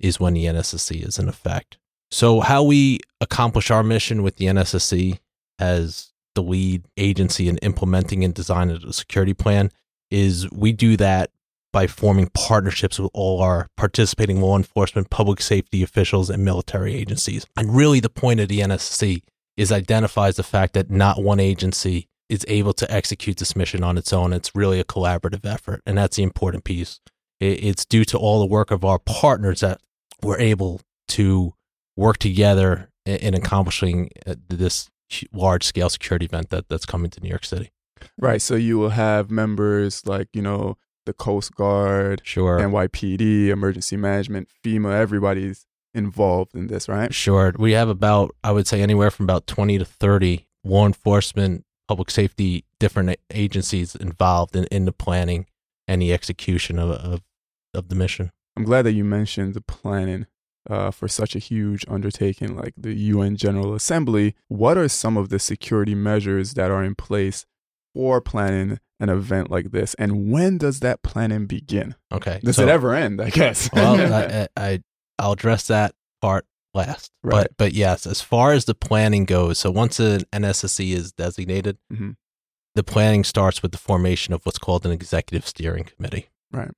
is 0.00 0.20
when 0.20 0.34
the 0.34 0.46
NSSE 0.46 1.06
is 1.06 1.18
in 1.18 1.28
effect. 1.28 1.78
So 2.10 2.40
how 2.40 2.62
we 2.62 2.98
accomplish 3.20 3.70
our 3.70 3.82
mission 3.82 4.22
with 4.22 4.36
the 4.36 4.46
NSSE 4.46 5.18
as 5.58 6.12
the 6.34 6.42
lead 6.42 6.86
agency 6.96 7.48
in 7.48 7.58
implementing 7.58 8.24
and 8.24 8.34
designing 8.34 8.78
the 8.80 8.92
security 8.92 9.34
plan 9.34 9.70
is 10.10 10.50
we 10.50 10.72
do 10.72 10.96
that 10.96 11.30
by 11.72 11.86
forming 11.86 12.28
partnerships 12.34 12.98
with 12.98 13.10
all 13.14 13.40
our 13.40 13.68
participating 13.76 14.42
law 14.42 14.56
enforcement, 14.56 15.08
public 15.08 15.40
safety 15.40 15.82
officials, 15.82 16.28
and 16.28 16.44
military 16.44 16.94
agencies. 16.94 17.46
And 17.56 17.74
really, 17.74 17.98
the 17.98 18.10
point 18.10 18.40
of 18.40 18.48
the 18.48 18.60
NSSE 18.60 19.22
is 19.56 19.72
identifies 19.72 20.36
the 20.36 20.42
fact 20.42 20.74
that 20.74 20.90
not 20.90 21.22
one 21.22 21.40
agency 21.40 22.08
is 22.32 22.44
able 22.48 22.72
to 22.72 22.90
execute 22.90 23.36
this 23.36 23.54
mission 23.54 23.84
on 23.84 23.98
its 23.98 24.12
own. 24.12 24.32
It's 24.32 24.54
really 24.54 24.80
a 24.80 24.84
collaborative 24.84 25.44
effort, 25.44 25.82
and 25.86 25.98
that's 25.98 26.16
the 26.16 26.22
important 26.22 26.64
piece. 26.64 27.00
It's 27.40 27.84
due 27.84 28.04
to 28.06 28.18
all 28.18 28.40
the 28.40 28.46
work 28.46 28.70
of 28.70 28.84
our 28.84 28.98
partners 28.98 29.60
that 29.60 29.80
we're 30.22 30.38
able 30.38 30.80
to 31.08 31.54
work 31.96 32.18
together 32.18 32.88
in- 33.04 33.16
in 33.16 33.34
accomplishing 33.34 34.10
uh, 34.26 34.36
this 34.48 34.88
large 35.32 35.64
scale 35.64 35.90
security 35.90 36.24
event 36.24 36.50
that, 36.50 36.68
that's 36.68 36.86
coming 36.86 37.10
to 37.10 37.20
New 37.20 37.28
York 37.28 37.44
City. 37.44 37.70
Right. 38.18 38.40
So 38.40 38.54
you 38.54 38.78
will 38.78 38.90
have 38.90 39.30
members 39.30 40.06
like, 40.06 40.28
you 40.32 40.40
know, 40.42 40.76
the 41.04 41.12
Coast 41.12 41.54
Guard, 41.54 42.22
Sure. 42.24 42.58
NYPD, 42.60 43.48
emergency 43.48 43.96
management, 43.96 44.48
FEMA, 44.64 44.92
everybody's 44.94 45.66
involved 45.94 46.54
in 46.54 46.68
this, 46.68 46.88
right? 46.88 47.12
Sure. 47.12 47.52
We 47.58 47.72
have 47.72 47.88
about, 47.88 48.34
I 48.44 48.52
would 48.52 48.66
say, 48.68 48.80
anywhere 48.80 49.10
from 49.10 49.24
about 49.26 49.46
20 49.46 49.78
to 49.78 49.84
30 49.84 50.46
law 50.64 50.86
enforcement, 50.86 51.64
public 51.92 52.10
safety, 52.10 52.64
different 52.80 53.14
agencies 53.34 53.94
involved 53.94 54.56
in, 54.56 54.64
in 54.70 54.86
the 54.86 54.92
planning 54.92 55.44
and 55.86 56.00
the 56.00 56.10
execution 56.10 56.78
of, 56.78 56.90
of, 56.92 57.20
of 57.74 57.90
the 57.90 57.94
mission. 57.94 58.30
I'm 58.56 58.64
glad 58.64 58.86
that 58.86 58.92
you 58.92 59.04
mentioned 59.04 59.52
the 59.52 59.60
planning 59.60 60.24
uh, 60.70 60.90
for 60.90 61.06
such 61.06 61.36
a 61.36 61.38
huge 61.38 61.84
undertaking 61.88 62.56
like 62.56 62.72
the 62.78 62.94
UN 62.94 63.36
General 63.36 63.74
Assembly. 63.74 64.34
What 64.48 64.78
are 64.78 64.88
some 64.88 65.18
of 65.18 65.28
the 65.28 65.38
security 65.38 65.94
measures 65.94 66.54
that 66.54 66.70
are 66.70 66.82
in 66.82 66.94
place 66.94 67.44
for 67.94 68.22
planning 68.22 68.78
an 68.98 69.10
event 69.10 69.50
like 69.50 69.72
this? 69.72 69.92
And 69.98 70.32
when 70.32 70.56
does 70.56 70.80
that 70.80 71.02
planning 71.02 71.44
begin? 71.44 71.94
Okay. 72.10 72.40
Does 72.42 72.56
so- 72.56 72.62
it 72.62 72.70
ever 72.70 72.94
end, 72.94 73.20
I 73.20 73.28
guess? 73.28 73.68
well, 73.70 74.00
I, 74.14 74.46
I, 74.46 74.48
I, 74.56 74.82
I'll 75.18 75.32
address 75.32 75.66
that 75.66 75.94
part 76.22 76.46
last. 76.74 77.10
Right. 77.22 77.32
But, 77.42 77.56
but 77.56 77.72
yes, 77.72 78.06
as 78.06 78.20
far 78.20 78.52
as 78.52 78.64
the 78.64 78.74
planning 78.74 79.24
goes, 79.24 79.58
so 79.58 79.70
once 79.70 80.00
an 80.00 80.22
NSSE 80.32 80.92
is 80.92 81.12
designated, 81.12 81.78
Mhm. 81.92 82.16
the 82.74 82.82
planning 82.82 83.24
starts 83.24 83.62
with 83.62 83.72
the 83.72 83.78
formation 83.78 84.32
of 84.34 84.44
what's 84.44 84.58
called 84.58 84.86
an 84.86 84.92
executive 84.92 85.46
steering 85.46 85.84
committee. 85.84 86.28
Right. 86.50 86.70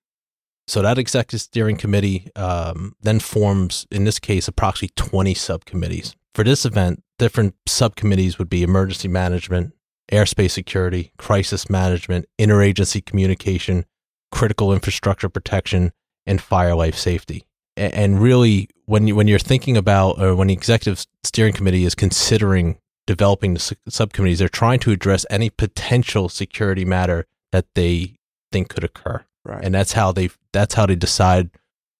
So 0.66 0.80
that 0.82 0.98
executive 0.98 1.42
steering 1.42 1.76
committee 1.76 2.28
um, 2.36 2.94
then 3.00 3.20
forms, 3.20 3.86
in 3.90 4.04
this 4.04 4.18
case, 4.18 4.48
approximately 4.48 4.92
20 4.96 5.34
subcommittees. 5.34 6.16
For 6.34 6.42
this 6.42 6.64
event, 6.64 7.02
different 7.18 7.54
subcommittees 7.66 8.38
would 8.38 8.48
be 8.48 8.62
emergency 8.62 9.08
management, 9.08 9.74
airspace 10.10 10.50
security, 10.52 11.12
crisis 11.18 11.68
management, 11.70 12.26
interagency 12.40 13.04
communication, 13.04 13.84
critical 14.32 14.72
infrastructure 14.72 15.28
protection, 15.28 15.92
and 16.26 16.40
fire 16.40 16.74
life 16.74 16.96
safety. 16.96 17.44
And 17.76 18.20
really, 18.20 18.68
when 18.86 19.06
you 19.06 19.16
when 19.16 19.26
you're 19.26 19.38
thinking 19.38 19.76
about, 19.76 20.20
or 20.20 20.36
when 20.36 20.48
the 20.48 20.54
executive 20.54 21.06
steering 21.24 21.52
committee 21.52 21.84
is 21.84 21.94
considering 21.94 22.78
developing 23.06 23.54
the 23.54 23.76
subcommittees, 23.88 24.38
they're 24.38 24.48
trying 24.48 24.78
to 24.80 24.92
address 24.92 25.26
any 25.28 25.50
potential 25.50 26.28
security 26.28 26.84
matter 26.84 27.26
that 27.52 27.66
they 27.74 28.16
think 28.52 28.68
could 28.68 28.84
occur 28.84 29.24
right. 29.44 29.64
and 29.64 29.74
that's 29.74 29.92
how 29.92 30.12
they 30.12 30.30
that's 30.52 30.74
how 30.74 30.86
they 30.86 30.94
decide 30.94 31.50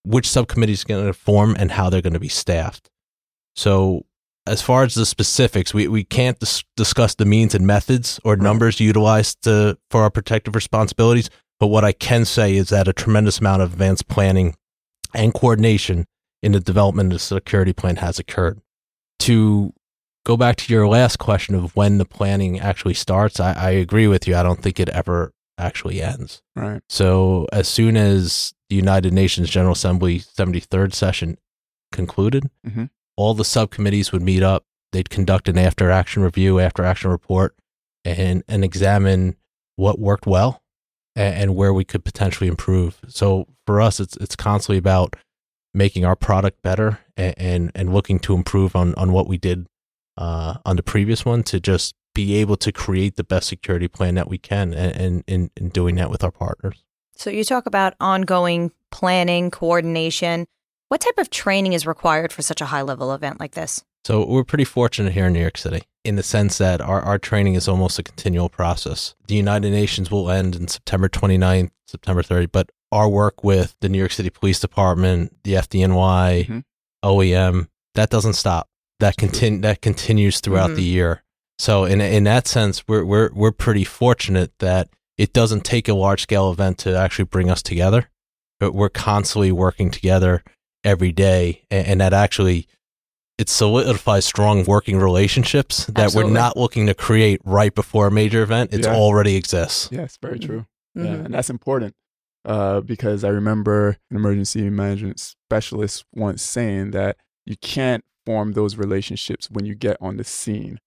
which 0.05 0.29
subcommittee 0.29 0.73
is 0.73 0.85
going 0.85 1.07
to 1.07 1.13
form 1.13 1.57
and 1.59 1.73
how 1.73 1.91
they're 1.91 2.03
going 2.03 2.13
to 2.13 2.21
be 2.21 2.29
staffed. 2.29 2.91
So, 3.57 4.05
as 4.47 4.61
far 4.61 4.83
as 4.83 4.95
the 4.95 5.07
specifics, 5.07 5.73
we, 5.73 5.89
we 5.89 6.05
can't 6.05 6.39
dis- 6.39 6.65
discuss 6.77 7.15
the 7.15 7.25
means 7.25 7.55
and 7.55 7.67
methods 7.67 8.21
or 8.25 8.37
numbers 8.37 8.79
utilized 8.79 9.43
to, 9.45 9.79
for 9.91 10.03
our 10.03 10.11
protective 10.11 10.55
responsibilities. 10.55 11.31
But 11.59 11.69
what 11.69 11.85
I 11.85 11.93
can 11.93 12.27
say 12.27 12.55
is 12.55 12.69
that 12.69 12.87
a 12.87 12.93
tremendous 12.93 13.39
amount 13.39 13.63
of 13.63 13.73
advanced 13.73 14.07
planning 14.09 14.57
and 15.15 15.33
coordination 15.33 16.07
in 16.43 16.53
the 16.53 16.61
development 16.61 17.13
of 17.13 17.19
the 17.19 17.25
security 17.25 17.73
plan 17.73 17.97
has 17.97 18.19
occurred. 18.19 18.61
To 19.21 19.73
go 20.27 20.37
back 20.37 20.57
to 20.57 20.73
your 20.73 20.87
last 20.89 21.19
question 21.19 21.55
of 21.55 21.75
when 21.77 21.99
the 21.99 22.05
planning 22.05 22.59
actually 22.61 22.95
starts, 22.95 23.41
I, 23.41 23.53
I 23.53 23.71
agree 23.71 24.07
with 24.07 24.27
you. 24.29 24.37
I 24.37 24.43
don't 24.43 24.61
think 24.63 24.79
it 24.81 24.89
ever 24.91 25.33
actually 25.57 26.03
ends. 26.03 26.43
Right. 26.57 26.83
So 26.89 27.47
as 27.53 27.69
soon 27.69 27.97
as 27.97 28.53
the 28.69 28.77
United 28.77 29.13
Nations 29.13 29.49
General 29.49 29.73
Assembly 29.75 30.19
73rd 30.19 30.93
session 30.95 31.39
concluded, 31.93 32.51
Mhm. 32.67 32.91
all 33.17 33.35
the 33.35 33.45
subcommittees 33.45 34.11
would 34.13 34.23
meet 34.23 34.43
up. 34.43 34.65
They'd 34.93 35.11
conduct 35.11 35.49
an 35.49 35.59
after 35.59 35.91
action 35.91 36.23
review, 36.23 36.59
after 36.61 36.85
action 36.85 37.11
report, 37.11 37.55
and 38.05 38.43
and 38.49 38.65
examine 38.65 39.37
what 39.77 39.99
worked 39.99 40.27
well 40.27 40.63
and, 41.17 41.35
and 41.35 41.57
where 41.57 41.73
we 41.73 41.85
could 41.85 42.05
potentially 42.05 42.49
improve. 42.49 43.01
So 43.09 43.47
for 43.67 43.81
us, 43.81 44.01
it's 44.01 44.17
it's 44.19 44.37
constantly 44.37 44.79
about 44.79 45.17
making 45.73 46.05
our 46.05 46.17
product 46.17 46.63
better 46.63 47.01
and 47.17 47.35
and, 47.37 47.73
and 47.75 47.93
looking 47.93 48.19
to 48.21 48.35
improve 48.35 48.77
on 48.77 48.95
on 48.95 49.13
what 49.13 49.27
we 49.27 49.39
did 49.39 49.67
uh, 50.17 50.59
on 50.65 50.77
the 50.77 50.83
previous 50.83 51.25
one 51.25 51.43
to 51.45 51.61
just 51.61 51.95
be 52.15 52.37
able 52.37 52.57
to 52.57 52.71
create 52.71 53.17
the 53.17 53.25
best 53.25 53.49
security 53.49 53.89
plan 53.89 54.15
that 54.15 54.29
we 54.29 54.39
can 54.39 54.73
and, 54.73 55.25
in 55.27 55.69
doing 55.71 55.97
that 55.97 56.11
with 56.11 56.23
our 56.23 56.31
partners. 56.31 56.85
So 57.17 57.29
you 57.29 57.43
talk 57.43 57.67
about 57.67 57.95
ongoing 58.01 58.71
planning, 58.91 59.51
coordination. 59.51 60.47
What 60.89 61.01
type 61.01 61.19
of 61.19 61.31
training 61.31 61.73
is 61.73 61.87
required 61.87 62.33
for 62.33 62.43
such 62.43 62.61
a 62.61 62.67
high 62.67 62.83
level 62.83 63.13
event 63.13 63.41
like 63.41 63.53
this? 63.53 63.85
So 64.05 64.27
we're 64.27 64.45
pretty 64.45 64.65
fortunate 64.65 65.13
here 65.15 65.27
in 65.27 65.33
New 65.33 65.41
York 65.41 65.57
City 65.57 65.83
in 66.05 66.17
the 66.17 66.23
sense 66.23 66.59
that 66.59 66.81
our, 66.83 67.01
our 67.01 67.19
training 67.19 67.55
is 67.55 67.67
almost 67.67 67.99
a 67.99 68.03
continual 68.03 68.51
process. 68.51 69.15
The 69.29 69.35
United 69.35 69.71
Nations 69.71 70.11
will 70.11 70.31
end 70.31 70.55
in 70.55 70.69
September 70.69 71.09
29th, 71.09 71.71
September 71.89 72.23
30th, 72.23 72.53
but 72.53 72.71
our 72.93 73.09
work 73.09 73.43
with 73.43 73.75
the 73.81 73.89
New 73.89 73.99
York 73.99 74.13
City 74.13 74.29
Police 74.29 74.61
Department, 74.61 75.35
the 75.45 75.55
FDNY, 75.57 76.47
Mhm. 76.47 76.63
OEM, 77.03 77.69
that 77.95 78.11
doesn't 78.11 78.35
stop. 78.35 78.69
That 79.01 79.17
continue 79.17 79.61
that 79.63 79.81
continues 79.81 80.41
throughout 80.41 80.71
Mhm. 80.71 80.77
the 80.77 80.83
year. 80.83 81.23
So 81.59 81.85
in 81.85 82.01
in 82.01 82.25
that 82.25 82.47
sense, 82.47 82.85
we're 82.87 83.05
we're 83.05 83.31
we're 83.33 83.53
pretty 83.53 83.85
fortunate 83.85 84.53
that 84.59 84.89
it 85.17 85.33
doesn't 85.33 85.65
take 85.65 85.89
a 85.89 85.95
large 85.95 86.23
scale 86.23 86.51
event 86.51 86.79
to 86.79 86.97
actually 86.97 87.25
bring 87.27 87.51
us 87.51 87.63
together. 87.63 88.11
But 88.61 88.75
we're 88.75 88.89
constantly 88.91 89.51
working 89.51 89.91
together 89.91 90.43
every 90.85 91.11
day, 91.13 91.63
and, 91.71 91.87
and 91.87 92.01
that 92.01 92.13
actually 92.13 92.67
it 93.39 93.49
solidifies 93.49 94.25
strong 94.25 94.65
working 94.65 94.99
relationships 94.99 95.87
that 95.87 95.99
Absolutely. 96.05 96.31
we're 96.33 96.39
not 96.39 96.57
looking 96.57 96.87
to 96.87 96.95
create 96.95 97.41
right 97.45 97.75
before 97.75 98.07
a 98.07 98.11
major 98.11 98.43
event. 98.43 98.73
It 98.73 98.85
Yeah. 98.85 98.95
already 98.95 99.35
exists. 99.37 99.89
Yes, 99.91 100.17
very 100.23 100.39
true. 100.39 100.67
Yeah, 100.95 101.05
Mhm. 101.05 101.25
and 101.27 101.35
that's 101.35 101.51
important 101.51 101.95
uh, 102.47 102.81
because 102.83 103.25
I 103.25 103.29
remember 103.29 103.97
an 104.11 104.17
emergency 104.17 104.69
management 104.69 105.19
specialist 105.19 106.05
once 106.15 106.43
saying 106.43 106.91
that 106.93 107.17
you 107.47 107.57
can't 107.57 108.05
form 108.27 108.53
those 108.53 108.77
relationships 108.77 109.51
when 109.51 109.65
you 109.65 109.75
get 109.75 109.97
on 110.01 110.19
the 110.19 110.25
scene. 110.25 110.79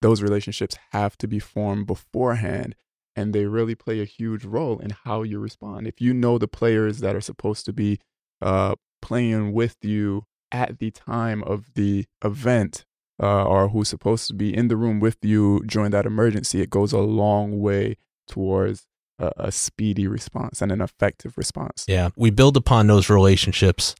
Those 0.00 0.22
relationships 0.22 0.76
have 0.92 1.16
to 1.18 1.28
be 1.28 1.38
formed 1.38 1.86
beforehand, 1.86 2.74
and 3.14 3.32
they 3.34 3.44
really 3.46 3.74
play 3.74 4.00
a 4.00 4.04
huge 4.06 4.44
role 4.44 4.78
in 4.78 4.90
how 5.04 5.22
you 5.22 5.38
respond. 5.38 5.86
If 5.86 6.00
you 6.00 6.12
know 6.14 6.38
the 6.38 6.48
players 6.48 6.98
that 7.00 7.14
are 7.14 7.20
supposed 7.20 7.66
to 7.66 7.72
be 7.72 7.98
uh, 8.40 8.74
playing 9.00 9.52
with 9.52 9.76
you 9.82 10.24
at 10.52 10.78
the 10.78 10.90
time 10.90 11.42
of 11.44 11.74
the 11.74 12.04
event, 12.24 12.84
uh, 13.20 13.44
or 13.44 13.68
who's 13.68 13.88
supposed 13.88 14.28
to 14.28 14.34
be 14.34 14.54
in 14.54 14.68
the 14.68 14.76
room 14.76 15.00
with 15.00 15.16
you 15.22 15.60
during 15.66 15.90
that 15.90 16.06
emergency, 16.06 16.60
it 16.60 16.70
goes 16.70 16.92
a 16.92 16.98
long 16.98 17.60
way 17.60 17.96
towards 18.28 18.86
a, 19.18 19.32
a 19.36 19.52
speedy 19.52 20.06
response 20.06 20.60
and 20.60 20.70
an 20.70 20.80
effective 20.80 21.36
response. 21.36 21.84
Yeah, 21.88 22.10
we 22.16 22.30
build 22.30 22.56
upon 22.56 22.86
those 22.86 23.08
relationships, 23.08 23.94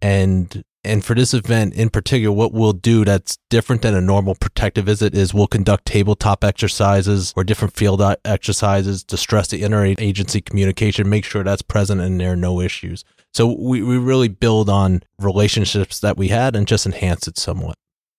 and 0.00 0.64
and 0.84 1.04
for 1.04 1.14
this 1.14 1.34
event 1.34 1.74
in 1.74 1.90
particular, 1.90 2.32
what 2.32 2.52
we'll 2.52 2.72
do 2.72 3.04
that's 3.04 3.38
different 3.50 3.82
than 3.82 3.94
a 3.94 4.00
normal 4.00 4.36
protective 4.36 4.84
visit 4.84 5.16
is 5.16 5.34
we'll 5.34 5.48
conduct 5.48 5.84
tabletop 5.86 6.44
exercises 6.44 7.32
or 7.36 7.42
different 7.42 7.74
field 7.74 8.00
exercises 8.24 9.02
to 9.04 9.16
stress 9.16 9.48
the 9.48 9.62
interagency 9.62 10.44
communication, 10.44 11.08
make 11.08 11.24
sure 11.24 11.42
that's 11.42 11.62
present 11.62 12.00
and 12.00 12.20
there 12.20 12.32
are 12.32 12.36
no 12.36 12.60
issues. 12.60 13.04
So 13.36 13.52
we, 13.52 13.82
we 13.82 13.98
really 13.98 14.28
build 14.28 14.70
on 14.70 15.02
relationships 15.18 16.00
that 16.00 16.16
we 16.16 16.28
had 16.28 16.56
and 16.56 16.66
just 16.66 16.86
enhance 16.86 17.28
it 17.28 17.36
somewhat. 17.36 17.74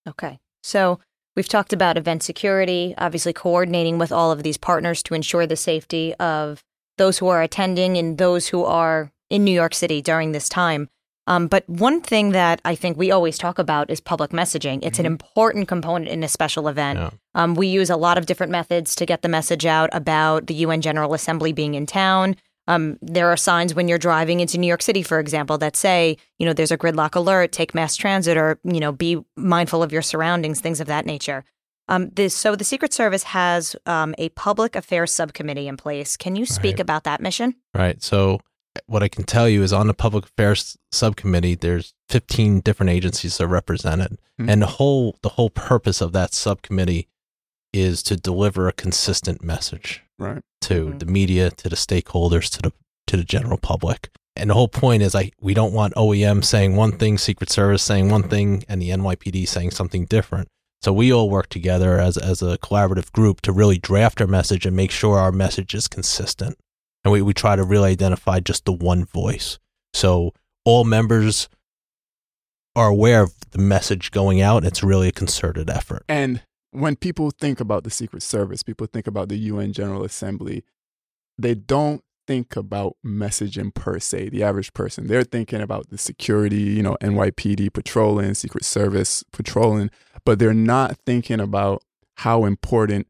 Okay. 0.07 0.37
So 0.61 0.99
we've 1.35 1.47
talked 1.47 1.73
about 1.73 1.97
event 1.97 2.21
security, 2.21 2.93
obviously 2.99 3.33
coordinating 3.33 3.97
with 3.97 4.11
all 4.11 4.31
of 4.31 4.43
these 4.43 4.57
partners 4.57 5.01
to 5.01 5.15
ensure 5.15 5.47
the 5.47 5.55
safety 5.55 6.13
of 6.19 6.61
those 6.99 7.17
who 7.17 7.29
are 7.29 7.41
attending 7.41 7.97
and 7.97 8.19
those 8.19 8.49
who 8.49 8.63
are 8.63 9.11
in 9.31 9.43
New 9.43 9.51
York 9.51 9.73
City 9.73 10.03
during 10.03 10.33
this 10.33 10.47
time. 10.47 10.87
Um, 11.25 11.47
but 11.47 11.67
one 11.67 11.99
thing 11.99 12.33
that 12.33 12.61
I 12.63 12.75
think 12.75 12.95
we 12.95 13.09
always 13.09 13.39
talk 13.39 13.57
about 13.57 13.89
is 13.89 13.99
public 13.99 14.29
messaging. 14.29 14.79
It's 14.83 14.99
an 14.99 15.07
important 15.07 15.67
component 15.67 16.11
in 16.11 16.23
a 16.23 16.27
special 16.27 16.67
event. 16.67 16.99
Yeah. 16.99 17.09
Um, 17.33 17.55
we 17.55 17.65
use 17.65 17.89
a 17.89 17.97
lot 17.97 18.19
of 18.19 18.27
different 18.27 18.51
methods 18.51 18.93
to 18.95 19.05
get 19.07 19.23
the 19.23 19.29
message 19.29 19.65
out 19.65 19.89
about 19.93 20.45
the 20.45 20.53
UN 20.53 20.81
General 20.81 21.15
Assembly 21.15 21.53
being 21.53 21.73
in 21.73 21.87
town. 21.87 22.35
Um, 22.67 22.97
there 23.01 23.29
are 23.29 23.37
signs 23.37 23.73
when 23.73 23.87
you're 23.87 23.97
driving 23.97 24.39
into 24.39 24.57
New 24.57 24.67
York 24.67 24.81
City, 24.81 25.01
for 25.03 25.19
example, 25.19 25.57
that 25.59 25.75
say, 25.75 26.17
you 26.37 26.45
know, 26.45 26.53
there's 26.53 26.71
a 26.71 26.77
gridlock 26.77 27.15
alert, 27.15 27.51
take 27.51 27.73
mass 27.73 27.95
transit, 27.95 28.37
or, 28.37 28.59
you 28.63 28.79
know, 28.79 28.91
be 28.91 29.23
mindful 29.35 29.81
of 29.83 29.91
your 29.91 30.01
surroundings, 30.01 30.59
things 30.59 30.79
of 30.81 30.87
that 30.87 31.05
nature. 31.05 31.43
Um, 31.89 32.09
this, 32.09 32.35
so 32.35 32.55
the 32.57 32.65
Secret 32.65 32.91
Service 32.93 33.23
has 33.23 33.75
um, 33.85 34.13
a 34.17 34.27
public 34.29 34.75
affairs 34.75 35.13
subcommittee 35.13 35.67
in 35.69 35.77
place. 35.77 36.17
Can 36.17 36.35
you 36.35 36.45
speak 36.45 36.73
Right. 36.73 36.79
about 36.81 37.05
that 37.05 37.21
mission? 37.21 37.55
Right. 37.73 38.03
So 38.03 38.41
what 38.87 39.01
I 39.03 39.07
can 39.07 39.23
tell 39.23 39.47
you 39.47 39.63
is 39.63 39.71
on 39.71 39.87
the 39.87 39.93
public 39.93 40.25
affairs 40.25 40.77
subcommittee, 40.91 41.55
there's 41.55 41.93
15 42.09 42.59
different 42.59 42.89
agencies 42.89 43.37
that 43.37 43.45
are 43.45 43.47
represented, 43.47 44.17
Mhm. 44.39 44.49
and 44.51 44.61
the 44.61 44.67
whole 44.67 45.17
the 45.23 45.29
whole 45.29 45.49
purpose 45.49 46.01
of 46.01 46.11
that 46.11 46.33
subcommittee 46.33 47.07
is 47.77 48.03
to 48.03 48.15
deliver 48.17 48.67
a 48.67 48.73
consistent 48.73 49.43
message 49.43 50.03
Right. 50.19 50.41
to 50.61 50.87
Mhm. 50.87 50.99
the 50.99 51.05
media, 51.05 51.51
to 51.51 51.69
the 51.69 51.75
stakeholders, 51.75 52.49
to 52.51 52.61
the 52.61 52.73
to 53.07 53.15
the 53.15 53.23
general 53.23 53.57
public. 53.57 54.09
And 54.35 54.49
the 54.49 54.53
whole 54.53 54.67
point 54.67 55.01
is, 55.01 55.15
I 55.15 55.31
we 55.39 55.53
don't 55.53 55.71
want 55.73 55.93
OEM 55.95 56.43
saying 56.43 56.75
one 56.75 56.97
thing, 56.97 57.17
Secret 57.17 57.49
Service 57.49 57.81
saying 57.81 58.09
one 58.09 58.27
thing, 58.27 58.63
and 58.67 58.81
the 58.81 58.89
NYPD 58.91 59.45
saying 59.45 59.71
something 59.71 60.05
different. 60.05 60.47
So 60.81 60.91
we 60.93 61.11
all 61.13 61.29
work 61.29 61.47
together 61.49 61.99
as 61.99 62.17
as 62.17 62.41
a 62.41 62.57
collaborative 62.57 63.11
group 63.13 63.41
to 63.41 63.51
really 63.51 63.77
draft 63.77 64.19
our 64.21 64.27
message 64.27 64.65
and 64.65 64.75
make 64.75 64.91
sure 64.91 65.17
our 65.17 65.31
message 65.31 65.73
is 65.73 65.87
consistent. 65.87 66.57
And 67.05 67.11
we, 67.13 67.21
we 67.21 67.33
try 67.33 67.55
to 67.55 67.63
really 67.63 67.91
identify 67.91 68.39
just 68.41 68.65
the 68.65 68.73
one 68.73 69.05
voice. 69.05 69.57
So 69.93 70.33
all 70.65 70.83
members 70.83 71.47
are 72.75 72.89
aware 72.89 73.23
of 73.23 73.33
the 73.51 73.57
message 73.57 74.11
going 74.11 74.41
out. 74.41 74.65
It's 74.65 74.83
really 74.83 75.07
a 75.07 75.11
concerted 75.13 75.69
effort. 75.69 76.03
And 76.09 76.41
when 76.77 76.95
people 76.95 77.31
think 77.31 77.59
about 77.59 77.83
the 77.83 77.89
Secret 77.89 78.21
Service, 78.21 78.63
people 78.63 78.87
think 78.87 79.07
about 79.07 79.29
the 79.29 79.37
UN 79.37 79.73
General 79.73 80.03
Assembly, 80.03 80.63
they 81.37 81.55
don't 81.55 82.03
think 82.27 82.55
about 82.55 82.97
messaging 83.05 83.73
per 83.73 83.99
se, 83.99 84.29
the 84.29 84.43
average 84.43 84.73
person. 84.73 85.07
They're 85.07 85.23
thinking 85.23 85.61
about 85.61 85.89
the 85.89 85.97
security, 85.97 86.57
you 86.57 86.83
know, 86.83 86.97
NYPD 87.01 87.73
patrolling, 87.73 88.33
Secret 88.33 88.65
Service 88.65 89.23
patrolling, 89.31 89.89
but 90.25 90.37
they're 90.39 90.53
not 90.53 90.97
thinking 91.05 91.39
about 91.39 91.83
how 92.17 92.45
important 92.45 93.07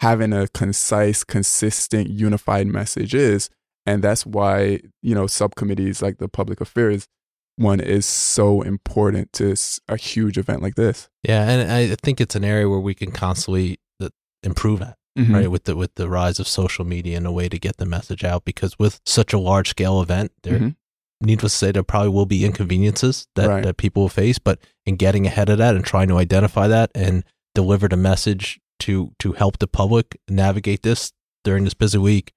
having 0.00 0.32
a 0.32 0.48
concise, 0.48 1.24
consistent, 1.24 2.08
unified 2.08 2.66
message 2.66 3.14
is. 3.14 3.50
And 3.86 4.02
that's 4.02 4.24
why, 4.24 4.80
you 5.02 5.14
know, 5.14 5.26
subcommittees 5.26 6.00
like 6.00 6.18
the 6.18 6.28
public 6.28 6.60
affairs 6.60 7.06
one 7.56 7.80
is 7.80 8.04
so 8.06 8.62
important 8.62 9.32
to 9.34 9.54
a 9.88 9.96
huge 9.96 10.38
event 10.38 10.62
like 10.62 10.74
this. 10.74 11.08
Yeah, 11.22 11.48
and 11.48 11.70
I 11.70 11.94
think 12.02 12.20
it's 12.20 12.34
an 12.34 12.44
area 12.44 12.68
where 12.68 12.80
we 12.80 12.94
can 12.94 13.12
constantly 13.12 13.78
uh, 14.02 14.08
improve 14.42 14.82
at. 14.82 14.96
right 15.16 15.48
with 15.48 15.62
the 15.62 15.76
with 15.76 15.94
the 15.94 16.08
rise 16.08 16.40
of 16.40 16.48
social 16.48 16.84
media 16.84 17.16
and 17.16 17.24
a 17.24 17.30
way 17.30 17.48
to 17.48 17.56
get 17.56 17.76
the 17.76 17.86
message 17.86 18.24
out 18.24 18.44
because 18.44 18.76
with 18.80 18.98
such 19.06 19.32
a 19.32 19.38
large 19.38 19.68
scale 19.68 20.02
event 20.02 20.32
there 20.42 20.58
Mhm. 20.58 20.74
needless 21.20 21.52
to 21.52 21.58
say 21.58 21.70
there 21.70 21.84
probably 21.84 22.08
will 22.08 22.26
be 22.26 22.44
inconveniences 22.44 23.28
that, 23.36 23.48
Right. 23.48 23.62
that 23.62 23.76
people 23.76 24.02
will 24.02 24.08
face 24.08 24.40
but 24.40 24.58
in 24.84 24.96
getting 24.96 25.24
ahead 25.24 25.48
of 25.50 25.58
that 25.58 25.76
and 25.76 25.84
trying 25.84 26.08
to 26.08 26.18
identify 26.18 26.66
that 26.66 26.90
and 26.96 27.22
deliver 27.54 27.86
the 27.86 27.96
message 27.96 28.58
to 28.80 29.12
to 29.20 29.34
help 29.34 29.58
the 29.60 29.68
public 29.68 30.18
navigate 30.28 30.82
this 30.82 31.12
during 31.44 31.62
this 31.62 31.74
busy 31.74 31.98
week 31.98 32.32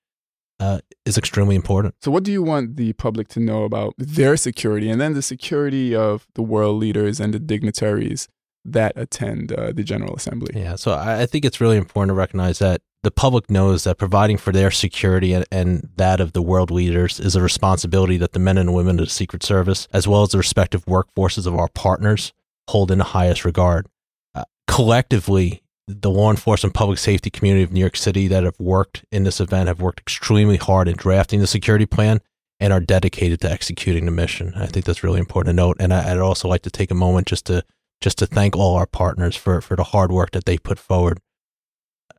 uh, 0.60 0.80
is 1.06 1.18
extremely 1.18 1.56
important 1.56 1.94
So, 2.02 2.12
what 2.12 2.24
do 2.24 2.32
you 2.32 2.42
want 2.42 2.78
the 2.78 2.94
public 2.94 3.28
to 3.30 3.40
know 3.40 3.64
about 3.64 3.94
their 3.98 4.38
security 4.38 4.90
and 4.90 5.00
then 5.00 5.14
the 5.14 5.22
security 5.22 5.96
of 5.96 6.28
the 6.34 6.42
world 6.42 6.80
leaders 6.80 7.20
and 7.20 7.34
the 7.34 7.40
dignitaries 7.40 8.28
that 8.66 8.94
attend 8.96 9.52
uh, 9.54 9.72
the 9.72 9.84
General 9.84 10.16
Assembly? 10.16 10.52
Yeah, 10.56 10.76
so 10.76 10.94
I 10.94 11.26
think 11.26 11.46
it's 11.46 11.62
really 11.62 11.78
important 11.78 12.10
to 12.10 12.16
recognize 12.16 12.60
that 12.60 12.82
the 13.04 13.12
public 13.12 13.50
knows 13.50 13.86
that 13.86 13.98
providing 13.98 14.38
for 14.38 14.52
their 14.52 14.72
security 14.72 15.32
and, 15.34 15.46
and 15.52 15.90
that 15.96 16.20
of 16.20 16.34
the 16.34 16.42
world 16.42 16.72
leaders 16.72 17.20
is 17.20 17.36
a 17.36 17.42
responsibility 17.42 18.18
that 18.18 18.34
the 18.34 18.40
men 18.40 18.58
and 18.58 18.74
women 18.74 19.00
of 19.00 19.06
the 19.06 19.12
Secret 19.12 19.44
Service, 19.44 19.88
as 19.94 20.08
well 20.08 20.24
as 20.24 20.30
the 20.30 20.38
respective 20.38 20.84
workforces 20.86 21.46
of 21.46 21.56
our 21.56 21.70
partners, 21.70 22.34
hold 22.68 22.92
in 22.92 22.98
the 22.98 23.06
highest 23.06 23.46
regard. 23.46 23.88
Uh, 24.36 24.44
collectively, 24.68 25.62
the 25.88 26.12
law 26.12 26.30
enforcement 26.30 26.74
public 26.74 27.00
safety 27.00 27.30
community 27.30 27.64
of 27.64 27.72
New 27.72 27.80
York 27.80 27.96
City 27.96 28.28
that 28.28 28.44
have 28.44 28.60
worked 28.60 29.06
in 29.12 29.24
this 29.24 29.40
event 29.40 29.68
have 29.68 29.80
worked 29.80 30.02
extremely 30.02 30.58
hard 30.58 30.88
in 30.88 30.96
drafting 30.98 31.40
the 31.40 31.48
security 31.48 31.86
plan 31.86 32.20
and 32.60 32.74
are 32.74 32.80
dedicated 32.80 33.40
to 33.42 33.52
executing 33.52 34.06
the 34.06 34.12
mission. 34.12 34.54
I 34.56 34.66
think 34.66 34.86
that's 34.86 35.04
really 35.04 35.20
important 35.20 35.54
to 35.54 35.56
note. 35.56 35.78
And 35.80 35.94
I, 35.94 36.14
would 36.14 36.22
also 36.22 36.48
like 36.48 36.64
to 36.64 36.70
take 36.70 36.92
a 36.92 36.96
moment 36.96 37.28
just 37.28 37.46
to 37.46 37.64
just 38.02 38.18
to 38.20 38.28
thank 38.28 38.56
all 38.56 38.76
our 38.76 38.86
partners 38.86 39.36
for 39.36 39.62
for 39.62 39.76
the 39.76 39.86
hard 39.86 40.12
work 40.12 40.32
that 40.32 40.46
they 40.46 40.58
put 40.58 40.78
forward. 40.78 41.20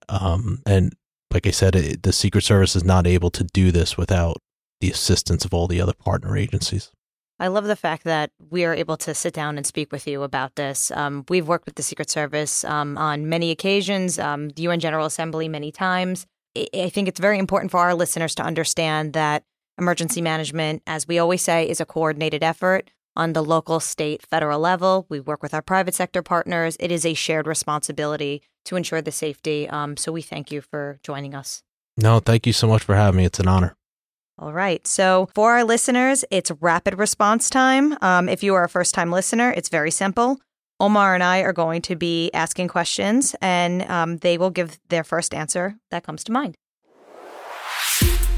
Um, 0.09 0.63
and 0.65 0.95
like 1.31 1.47
I 1.47 1.51
said, 1.51 1.77
it, 1.77 2.03
the 2.03 2.13
Secret 2.13 2.45
Service 2.45 2.75
is 2.75 2.85
not 2.85 3.07
able 3.07 3.31
to 3.31 3.45
do 3.45 3.71
this 3.71 3.99
without 3.99 4.39
the 4.81 4.91
assistance 4.91 5.45
of 5.45 5.53
all 5.53 5.67
the 5.67 5.81
other 5.81 5.93
partner 5.93 6.37
agencies. 6.37 6.91
I 7.41 7.49
love 7.49 7.65
the 7.65 7.77
fact 7.77 8.05
that 8.05 8.31
we 8.51 8.65
are 8.65 8.75
able 8.75 8.97
to 8.99 9.15
sit 9.15 9.33
down 9.33 9.57
and 9.57 9.67
speak 9.67 9.93
with 9.93 10.09
you 10.09 10.23
about 10.23 10.57
this. 10.57 10.91
Um, 10.91 11.25
we've 11.29 11.47
worked 11.47 11.67
with 11.67 11.77
the 11.77 11.83
Secret 11.83 12.11
Service 12.11 12.65
um, 12.65 12.99
on 12.99 13.29
many 13.29 13.51
occasions, 13.51 14.19
um, 14.19 14.49
the 14.51 14.63
UN 14.63 14.81
General 14.81 15.07
Assembly 15.07 15.49
many 15.49 15.71
times. 15.71 16.27
I 16.57 16.89
think 16.89 17.07
it's 17.07 17.21
very 17.21 17.39
important 17.39 17.71
for 17.71 17.79
our 17.79 17.95
listeners 17.95 18.35
to 18.37 18.43
understand 18.43 19.13
that 19.13 19.45
emergency 19.79 20.21
management, 20.21 20.83
as 20.87 21.07
we 21.07 21.19
always 21.19 21.43
say, 21.43 21.69
is 21.69 21.81
a 21.81 21.87
coordinated 21.87 22.43
effort 22.43 22.91
on 23.15 23.33
the 23.33 23.43
local, 23.43 23.79
state, 23.79 24.27
federal 24.27 24.59
level. 24.59 25.07
We 25.09 25.21
work 25.21 25.43
with 25.43 25.55
our 25.55 25.63
private 25.63 25.95
sector 25.95 26.23
partners. 26.23 26.77
It 26.81 26.91
is 26.91 27.07
a 27.07 27.15
shared 27.15 27.47
responsibility 27.47 28.43
to 28.65 28.77
ensure 28.77 29.03
the 29.03 29.13
safety. 29.13 29.69
Um, 29.69 29.97
so 29.97 30.11
we 30.11 30.23
thank 30.23 30.51
you 30.51 30.61
for 30.61 30.99
joining 31.05 31.35
us. 31.35 31.63
No, 31.97 32.21
thank 32.21 32.47
you 32.47 32.53
so 32.53 32.67
much 32.67 32.83
for 32.83 32.95
having 32.95 33.19
me. 33.19 33.25
It's 33.25 33.41
an 33.41 33.49
honor. 33.49 33.77
All 34.39 34.53
right. 34.53 34.87
So 34.87 35.29
for 35.35 35.53
our 35.53 35.65
listeners, 35.65 36.25
it's 36.31 36.53
rapid 36.61 36.97
response 36.97 37.51
time. 37.51 37.97
Um, 38.01 38.29
if 38.29 38.43
you 38.45 38.55
are 38.55 38.65
a 38.65 38.69
first 38.69 38.95
time 38.95 39.11
listener, 39.11 39.51
it's 39.51 39.69
very 39.69 39.91
simple. 39.91 40.39
Omar 40.81 41.15
and 41.15 41.25
I 41.25 41.41
are 41.41 41.53
going 41.53 41.83
to 41.83 41.97
be 41.97 42.31
asking 42.33 42.69
questions, 42.69 43.35
and 43.43 43.83
um, 43.91 44.19
they 44.19 44.39
will 44.39 44.51
give 44.51 44.79
their 44.91 45.03
first 45.03 45.35
answer 45.35 45.75
that 45.91 46.05
comes 46.05 46.23
to 46.25 46.33
mind. 46.33 46.55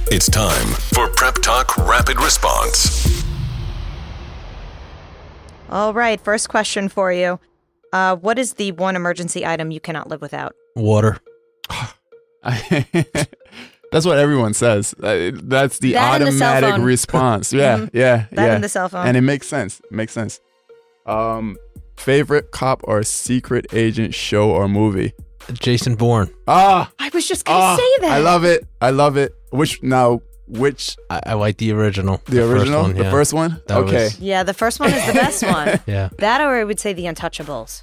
It's 0.07 0.31
time 0.31 0.67
for 0.95 1.09
Prep 1.09 1.35
Talk 1.35 1.77
Rapid 1.77 2.19
Response. 2.19 3.23
All 5.69 5.93
right. 5.93 6.19
First 6.19 6.49
question 6.49 6.89
for 6.89 7.13
you. 7.13 7.39
Uh, 7.93 8.17
what 8.17 8.39
is 8.39 8.55
the 8.55 8.73
one 8.73 8.97
emergency 8.97 9.45
item 9.45 9.71
you 9.71 9.81
cannot 9.81 10.09
live 10.09 10.23
without? 10.23 10.55
Water. 10.75 11.19
That's 13.93 14.07
what 14.07 14.19
everyone 14.19 14.55
says. 14.55 14.95
Uh, 15.03 15.33
that's 15.35 15.79
the 15.81 15.95
That 15.95 16.23
and 16.23 16.31
the 16.39 16.45
automatic 16.45 16.85
response. 16.85 17.53
Yeah, 17.53 17.79
Mhm. 17.79 17.91
yeah, 17.93 18.27
That 18.33 18.47
yeah. 18.47 18.55
and 18.55 18.65
the 18.65 18.69
cell 18.69 18.89
phone. 18.89 19.07
and 19.07 19.17
it 19.17 19.23
makes 19.23 19.47
sense. 19.49 19.81
It 19.81 19.93
makes 19.93 20.13
sense. 20.13 20.41
Um, 21.07 21.57
favorite 21.97 22.51
cop 22.53 22.81
or 22.85 23.03
secret 23.03 23.67
agent 23.73 24.15
show 24.15 24.51
or 24.51 24.69
movie? 24.69 25.13
Jason 25.53 25.97
Bourne. 25.97 26.31
Ah, 26.47 26.91
I 26.99 27.11
was 27.13 27.27
just 27.27 27.45
going 27.45 27.59
to 27.59 27.65
ah, 27.65 27.77
say 27.77 28.07
that. 28.07 28.13
I 28.13 28.19
love 28.19 28.45
it. 28.45 28.67
I 28.81 28.91
love 28.91 29.17
it. 29.17 29.33
Which 29.51 29.83
now? 29.83 30.21
Which 30.47 30.97
I, 31.09 31.21
I 31.27 31.33
like 31.35 31.59
the 31.59 31.73
original. 31.73 32.21
the, 32.27 32.45
original? 32.45 32.85
First 32.85 32.93
one, 32.93 32.97
The 33.05 33.11
first 33.11 33.33
one? 33.33 33.63
That 33.69 33.79
okay. 33.79 34.05
was- 34.05 34.21
Yeah, 34.21 34.43
the 34.43 34.55
first 34.55 34.81
one 34.81 34.93
is 34.93 35.07
the 35.07 35.13
best 35.13 35.43
one. 35.45 35.81
Yeah. 35.87 36.09
That 36.19 36.41
or 36.41 36.55
I 36.61 36.65
would 36.65 36.79
say 36.81 36.93
the 36.93 37.05
Untouchables. 37.05 37.83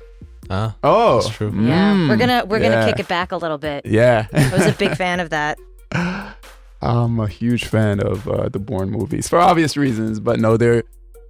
Uh, 0.50 0.72
oh, 0.84 1.22
That's 1.22 1.36
true. 1.36 1.48
Yeah, 1.50 1.94
mm, 1.94 2.08
we're 2.10 2.16
gonna 2.16 2.46
we're 2.46 2.60
yeah. 2.62 2.70
gonna 2.70 2.86
kick 2.92 3.00
it 3.02 3.08
back 3.10 3.34
a 3.34 3.38
little 3.38 3.58
bit. 3.58 3.86
Yeah. 3.86 4.28
I 4.32 4.50
was 4.54 4.66
a 4.66 4.72
big 4.74 4.96
fan 5.04 5.20
of 5.20 5.30
that. 5.32 5.58
I'm 6.82 7.20
a 7.20 7.28
huge 7.28 7.66
fan 7.66 8.00
of 8.00 8.28
uh, 8.28 8.50
the 8.50 8.60
Bourne 8.60 8.90
movies 8.92 9.28
for 9.28 9.40
obvious 9.40 9.76
reasons, 9.78 10.20
but 10.20 10.40
no, 10.40 10.58
they're 10.58 10.84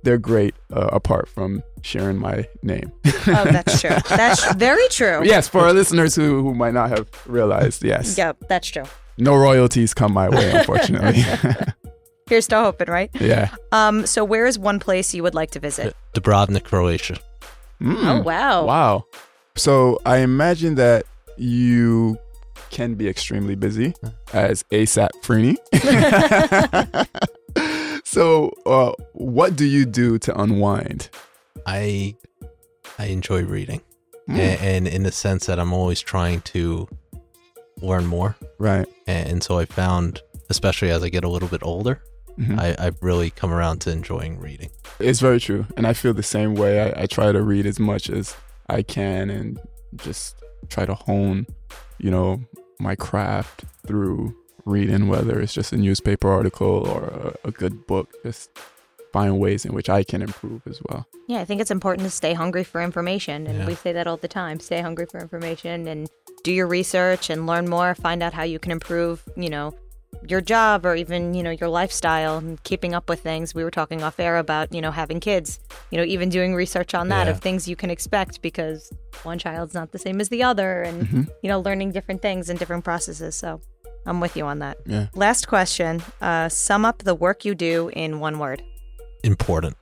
they're 0.04 0.17
great 0.17 0.54
uh, 0.74 0.89
apart 0.91 1.28
from 1.28 1.63
sharing 1.82 2.17
my 2.17 2.48
name. 2.63 2.91
Oh, 3.28 3.46
that's 3.46 3.82
true. 3.82 3.89
That's 4.10 4.54
very 4.54 4.88
true. 4.89 5.22
yes, 5.24 5.48
for 5.48 5.62
our 5.62 5.74
listeners 5.74 6.15
who, 6.15 6.41
who 6.43 6.54
might 6.54 6.74
not 6.74 6.89
have 6.89 7.08
realized, 7.26 7.84
yes, 7.84 8.17
Yep, 8.17 8.38
that's 8.48 8.67
true. 8.70 8.84
no 9.17 9.36
royalties 9.36 9.93
come 9.93 10.13
my 10.13 10.30
way, 10.30 10.52
unfortunately. 10.56 11.24
Here's 12.30 12.48
to 12.50 12.58
hoping, 12.58 12.88
right? 12.89 13.10
yeah. 13.20 13.50
Um, 13.72 14.06
so 14.06 14.24
where 14.24 14.46
is 14.46 14.58
one 14.60 14.80
place 14.80 15.13
you 15.13 15.24
would 15.24 15.36
like 15.36 15.52
to 15.52 15.60
visit? 15.60 15.96
Dubrovnik, 16.13 16.63
Croatia. 16.63 17.17
Mm. 17.82 18.20
Oh 18.20 18.22
wow. 18.22 18.65
Wow. 18.65 19.06
So 19.56 20.00
I 20.06 20.17
imagine 20.17 20.76
that 20.76 21.06
you 21.38 22.17
can 22.69 22.95
be 22.95 23.08
extremely 23.08 23.56
busy 23.56 23.93
as 24.34 24.63
ASAC 24.71 25.10
Freeney. 25.23 25.58
so, 28.06 28.51
uh, 28.65 28.91
what 29.13 29.56
do 29.56 29.65
you 29.65 29.86
do 29.86 30.17
to 30.19 30.39
unwind? 30.39 31.10
I 31.65 32.15
I 32.99 33.06
enjoy 33.08 33.43
reading, 33.43 33.82
Mm, 34.30 34.38
A- 34.38 34.62
and, 34.62 34.88
in 34.88 35.03
the 35.03 35.12
sense 35.12 35.45
that 35.45 35.58
I'm 35.60 35.71
always 35.73 36.01
trying 36.01 36.41
to 36.41 36.88
learn 37.82 38.06
more, 38.06 38.36
right. 38.58 38.88
and, 39.08 39.30
and 39.30 39.43
so 39.43 39.58
I 39.60 39.65
found, 39.65 40.21
especially 40.49 40.89
as 40.89 41.01
I 41.03 41.10
get 41.10 41.23
a 41.23 41.30
little 41.30 41.47
bit 41.47 41.62
older, 41.63 42.01
Mhm. 42.38 42.60
I, 42.60 42.75
I've 42.77 42.97
really 43.01 43.30
come 43.32 43.51
around 43.51 43.80
to 43.82 43.91
enjoying 43.91 44.39
reading. 44.39 44.69
It's 44.99 45.19
very 45.19 45.39
true. 45.39 45.65
And 45.75 45.88
I 45.88 45.93
feel 45.93 46.13
the 46.13 46.21
same 46.23 46.53
way. 46.56 46.82
I, 46.91 47.03
I 47.03 47.06
try 47.08 47.32
to 47.32 47.41
read 47.41 47.65
as 47.65 47.80
much 47.80 48.10
as 48.12 48.36
I 48.69 48.82
can 48.84 49.30
and 49.32 49.60
just 49.95 50.36
try 50.69 50.86
to 50.86 50.93
hone, 50.93 51.47
you 52.00 52.12
know, 52.12 52.42
my 52.80 52.96
craft 52.96 53.66
through 53.86 54.36
reading, 54.66 55.08
whether 55.08 55.40
it's 55.40 55.54
just 55.54 55.72
a 55.74 55.78
newspaper 55.78 56.30
article 56.30 56.68
or 56.88 57.04
a, 57.44 57.48
a 57.48 57.52
good 57.52 57.88
book. 57.88 58.10
Just 58.24 58.50
find 59.14 59.40
ways 59.40 59.66
in 59.66 59.74
which 59.74 59.90
I 59.90 60.04
can 60.04 60.22
improve 60.22 60.62
as 60.68 60.82
well. 60.90 61.08
Yeah, 61.28 61.40
I 61.40 61.46
think 61.46 61.62
it's 61.62 61.72
important 61.72 62.06
to 62.06 62.12
stay 62.12 62.34
hungry 62.34 62.64
for 62.64 62.82
information, 62.82 63.48
and 63.48 63.60
Yeah. 63.60 63.66
we 63.66 63.76
say 63.76 63.94
that 63.94 64.08
all 64.08 64.18
the 64.18 64.28
time. 64.28 64.60
Stay 64.60 64.82
hungry 64.82 65.06
for 65.06 65.20
information 65.20 65.88
and 65.88 66.10
do 66.44 66.52
your 66.54 66.68
research 66.68 67.30
and 67.30 67.48
learn 67.48 67.68
more. 67.70 67.96
Find 67.96 68.22
out 68.22 68.34
how 68.34 68.44
you 68.44 68.60
can 68.60 68.72
improve. 68.72 69.24
You 69.36 69.50
know, 69.50 69.74
your 70.30 70.42
job 70.42 70.86
or 70.86 70.96
even 70.96 71.34
you 71.34 71.44
know 71.44 71.52
your 71.52 71.70
lifestyle 71.70 72.38
and 72.38 72.62
keeping 72.63 72.94
up 72.94 73.10
with 73.10 73.22
things. 73.22 73.54
We 73.56 73.63
were 73.63 73.72
talking 73.72 74.04
off 74.04 74.20
air 74.20 74.38
about 74.38 74.74
you 74.74 74.82
know 74.82 74.92
having 74.92 75.20
kids. 75.20 75.60
You 75.92 75.98
know, 75.98 76.04
even 76.04 76.30
doing 76.30 76.54
research 76.56 76.94
on 76.94 77.10
that 77.10 77.28
Yeah. 77.28 77.32
of 77.32 77.40
things 77.42 77.68
you 77.68 77.76
can 77.76 77.90
expect 77.90 78.42
because 78.42 78.92
one 79.24 79.40
child's 79.40 79.74
not 79.74 79.92
the 79.92 80.00
same 80.00 80.20
as 80.22 80.30
the 80.30 80.44
other, 80.44 80.82
and 80.84 81.08
Mhm. 81.08 81.30
you 81.42 81.50
know 81.50 81.60
learning 81.60 81.92
different 81.92 82.22
things 82.22 82.50
and 82.50 82.58
different 82.60 82.84
processes. 82.84 83.36
So 83.36 83.62
I'm 84.06 84.20
with 84.20 84.36
you 84.38 84.46
on 84.46 84.60
that. 84.60 84.78
Yeah. 84.86 85.08
Last 85.16 85.48
question: 85.48 86.02
uh, 86.22 86.50
Sum 86.50 86.86
up 86.86 87.00
the 87.04 87.16
work 87.16 87.46
you 87.46 87.56
do 87.56 87.90
in 87.94 88.20
one 88.20 88.40
word. 88.40 88.62
Important. 89.24 89.76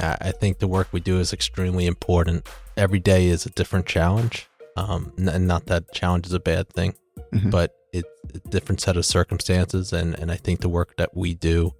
I 0.00 0.16
I 0.20 0.32
think 0.32 0.58
the 0.58 0.68
work 0.68 0.88
we 0.92 1.00
do 1.00 1.18
is 1.20 1.32
extremely 1.32 1.86
important. 1.86 2.46
Every 2.76 3.00
day 3.00 3.26
is 3.28 3.46
a 3.46 3.50
different 3.50 3.86
challenge, 3.86 4.48
um, 4.76 5.12
and 5.16 5.46
not 5.46 5.66
that 5.66 5.92
challenge 5.92 6.26
is 6.26 6.32
a 6.32 6.40
bad 6.40 6.68
thing. 6.70 6.94
Mhm. 7.34 7.50
but 7.50 7.74
it's 7.92 8.08
a 8.34 8.38
different 8.48 8.80
set 8.80 8.96
of 8.96 9.06
circumstances 9.06 9.92
and, 9.92 10.18
and 10.18 10.30
I 10.30 10.36
think 10.36 10.60
the 10.60 10.68
work 10.68 10.96
that 10.96 11.16
we 11.16 11.34
do 11.34 11.74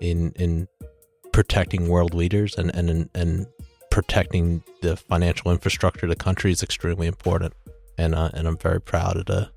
in 0.00 0.32
in 0.32 0.68
protecting 1.32 1.88
world 1.88 2.14
leaders 2.14 2.56
and, 2.56 2.74
and 2.74 3.08
and 3.14 3.46
protecting 3.90 4.62
the 4.80 4.96
financial 4.96 5.50
infrastructure 5.50 6.06
of 6.06 6.10
the 6.10 6.16
country 6.16 6.50
is 6.50 6.62
extremely 6.62 7.06
important 7.06 7.54
and 7.98 8.14
uh, 8.14 8.30
and 8.34 8.46
I'm 8.48 8.56
very 8.56 8.80
proud 8.80 9.16
of 9.16 9.26
the 9.26 9.50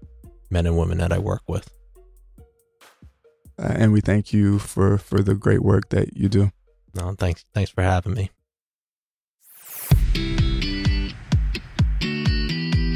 men 0.49 0.65
and 0.65 0.77
women 0.77 0.97
that 0.99 1.11
I 1.11 1.19
work 1.19 1.43
with. 1.47 1.69
Uh, 3.57 3.71
and 3.75 3.93
we 3.93 4.01
thank 4.01 4.33
you 4.33 4.59
for, 4.59 4.97
for 4.97 5.21
the 5.21 5.33
great 5.33 5.61
work 5.61 5.89
that 5.89 6.17
you 6.17 6.27
do. 6.27 6.51
No, 6.93 7.13
thanks 7.17 7.45
thanks 7.53 7.71
for 7.71 7.81
having 7.81 8.13
me. 8.13 8.29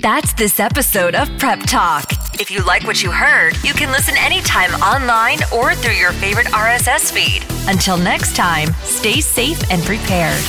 That's 0.02 0.34
this 0.34 0.60
episode 0.60 1.16
of 1.16 1.30
Prep 1.38 1.60
Talk. 1.62 2.10
If 2.39 2.49
you 2.49 2.63
like 2.63 2.88
what 2.88 3.04
you 3.04 3.12
heard, 3.12 3.62
you 3.65 3.73
can 3.73 3.91
listen 3.91 4.15
anytime 4.17 4.71
online 4.75 5.39
or 5.54 5.75
through 5.75 5.95
your 5.95 6.13
favorite 6.13 6.47
RSS 6.47 7.12
feed. 7.12 7.45
Until 7.67 7.97
next 7.97 8.34
time, 8.34 8.69
stay 8.84 9.19
safe 9.19 9.62
and 9.69 9.84
prepared. 9.84 10.41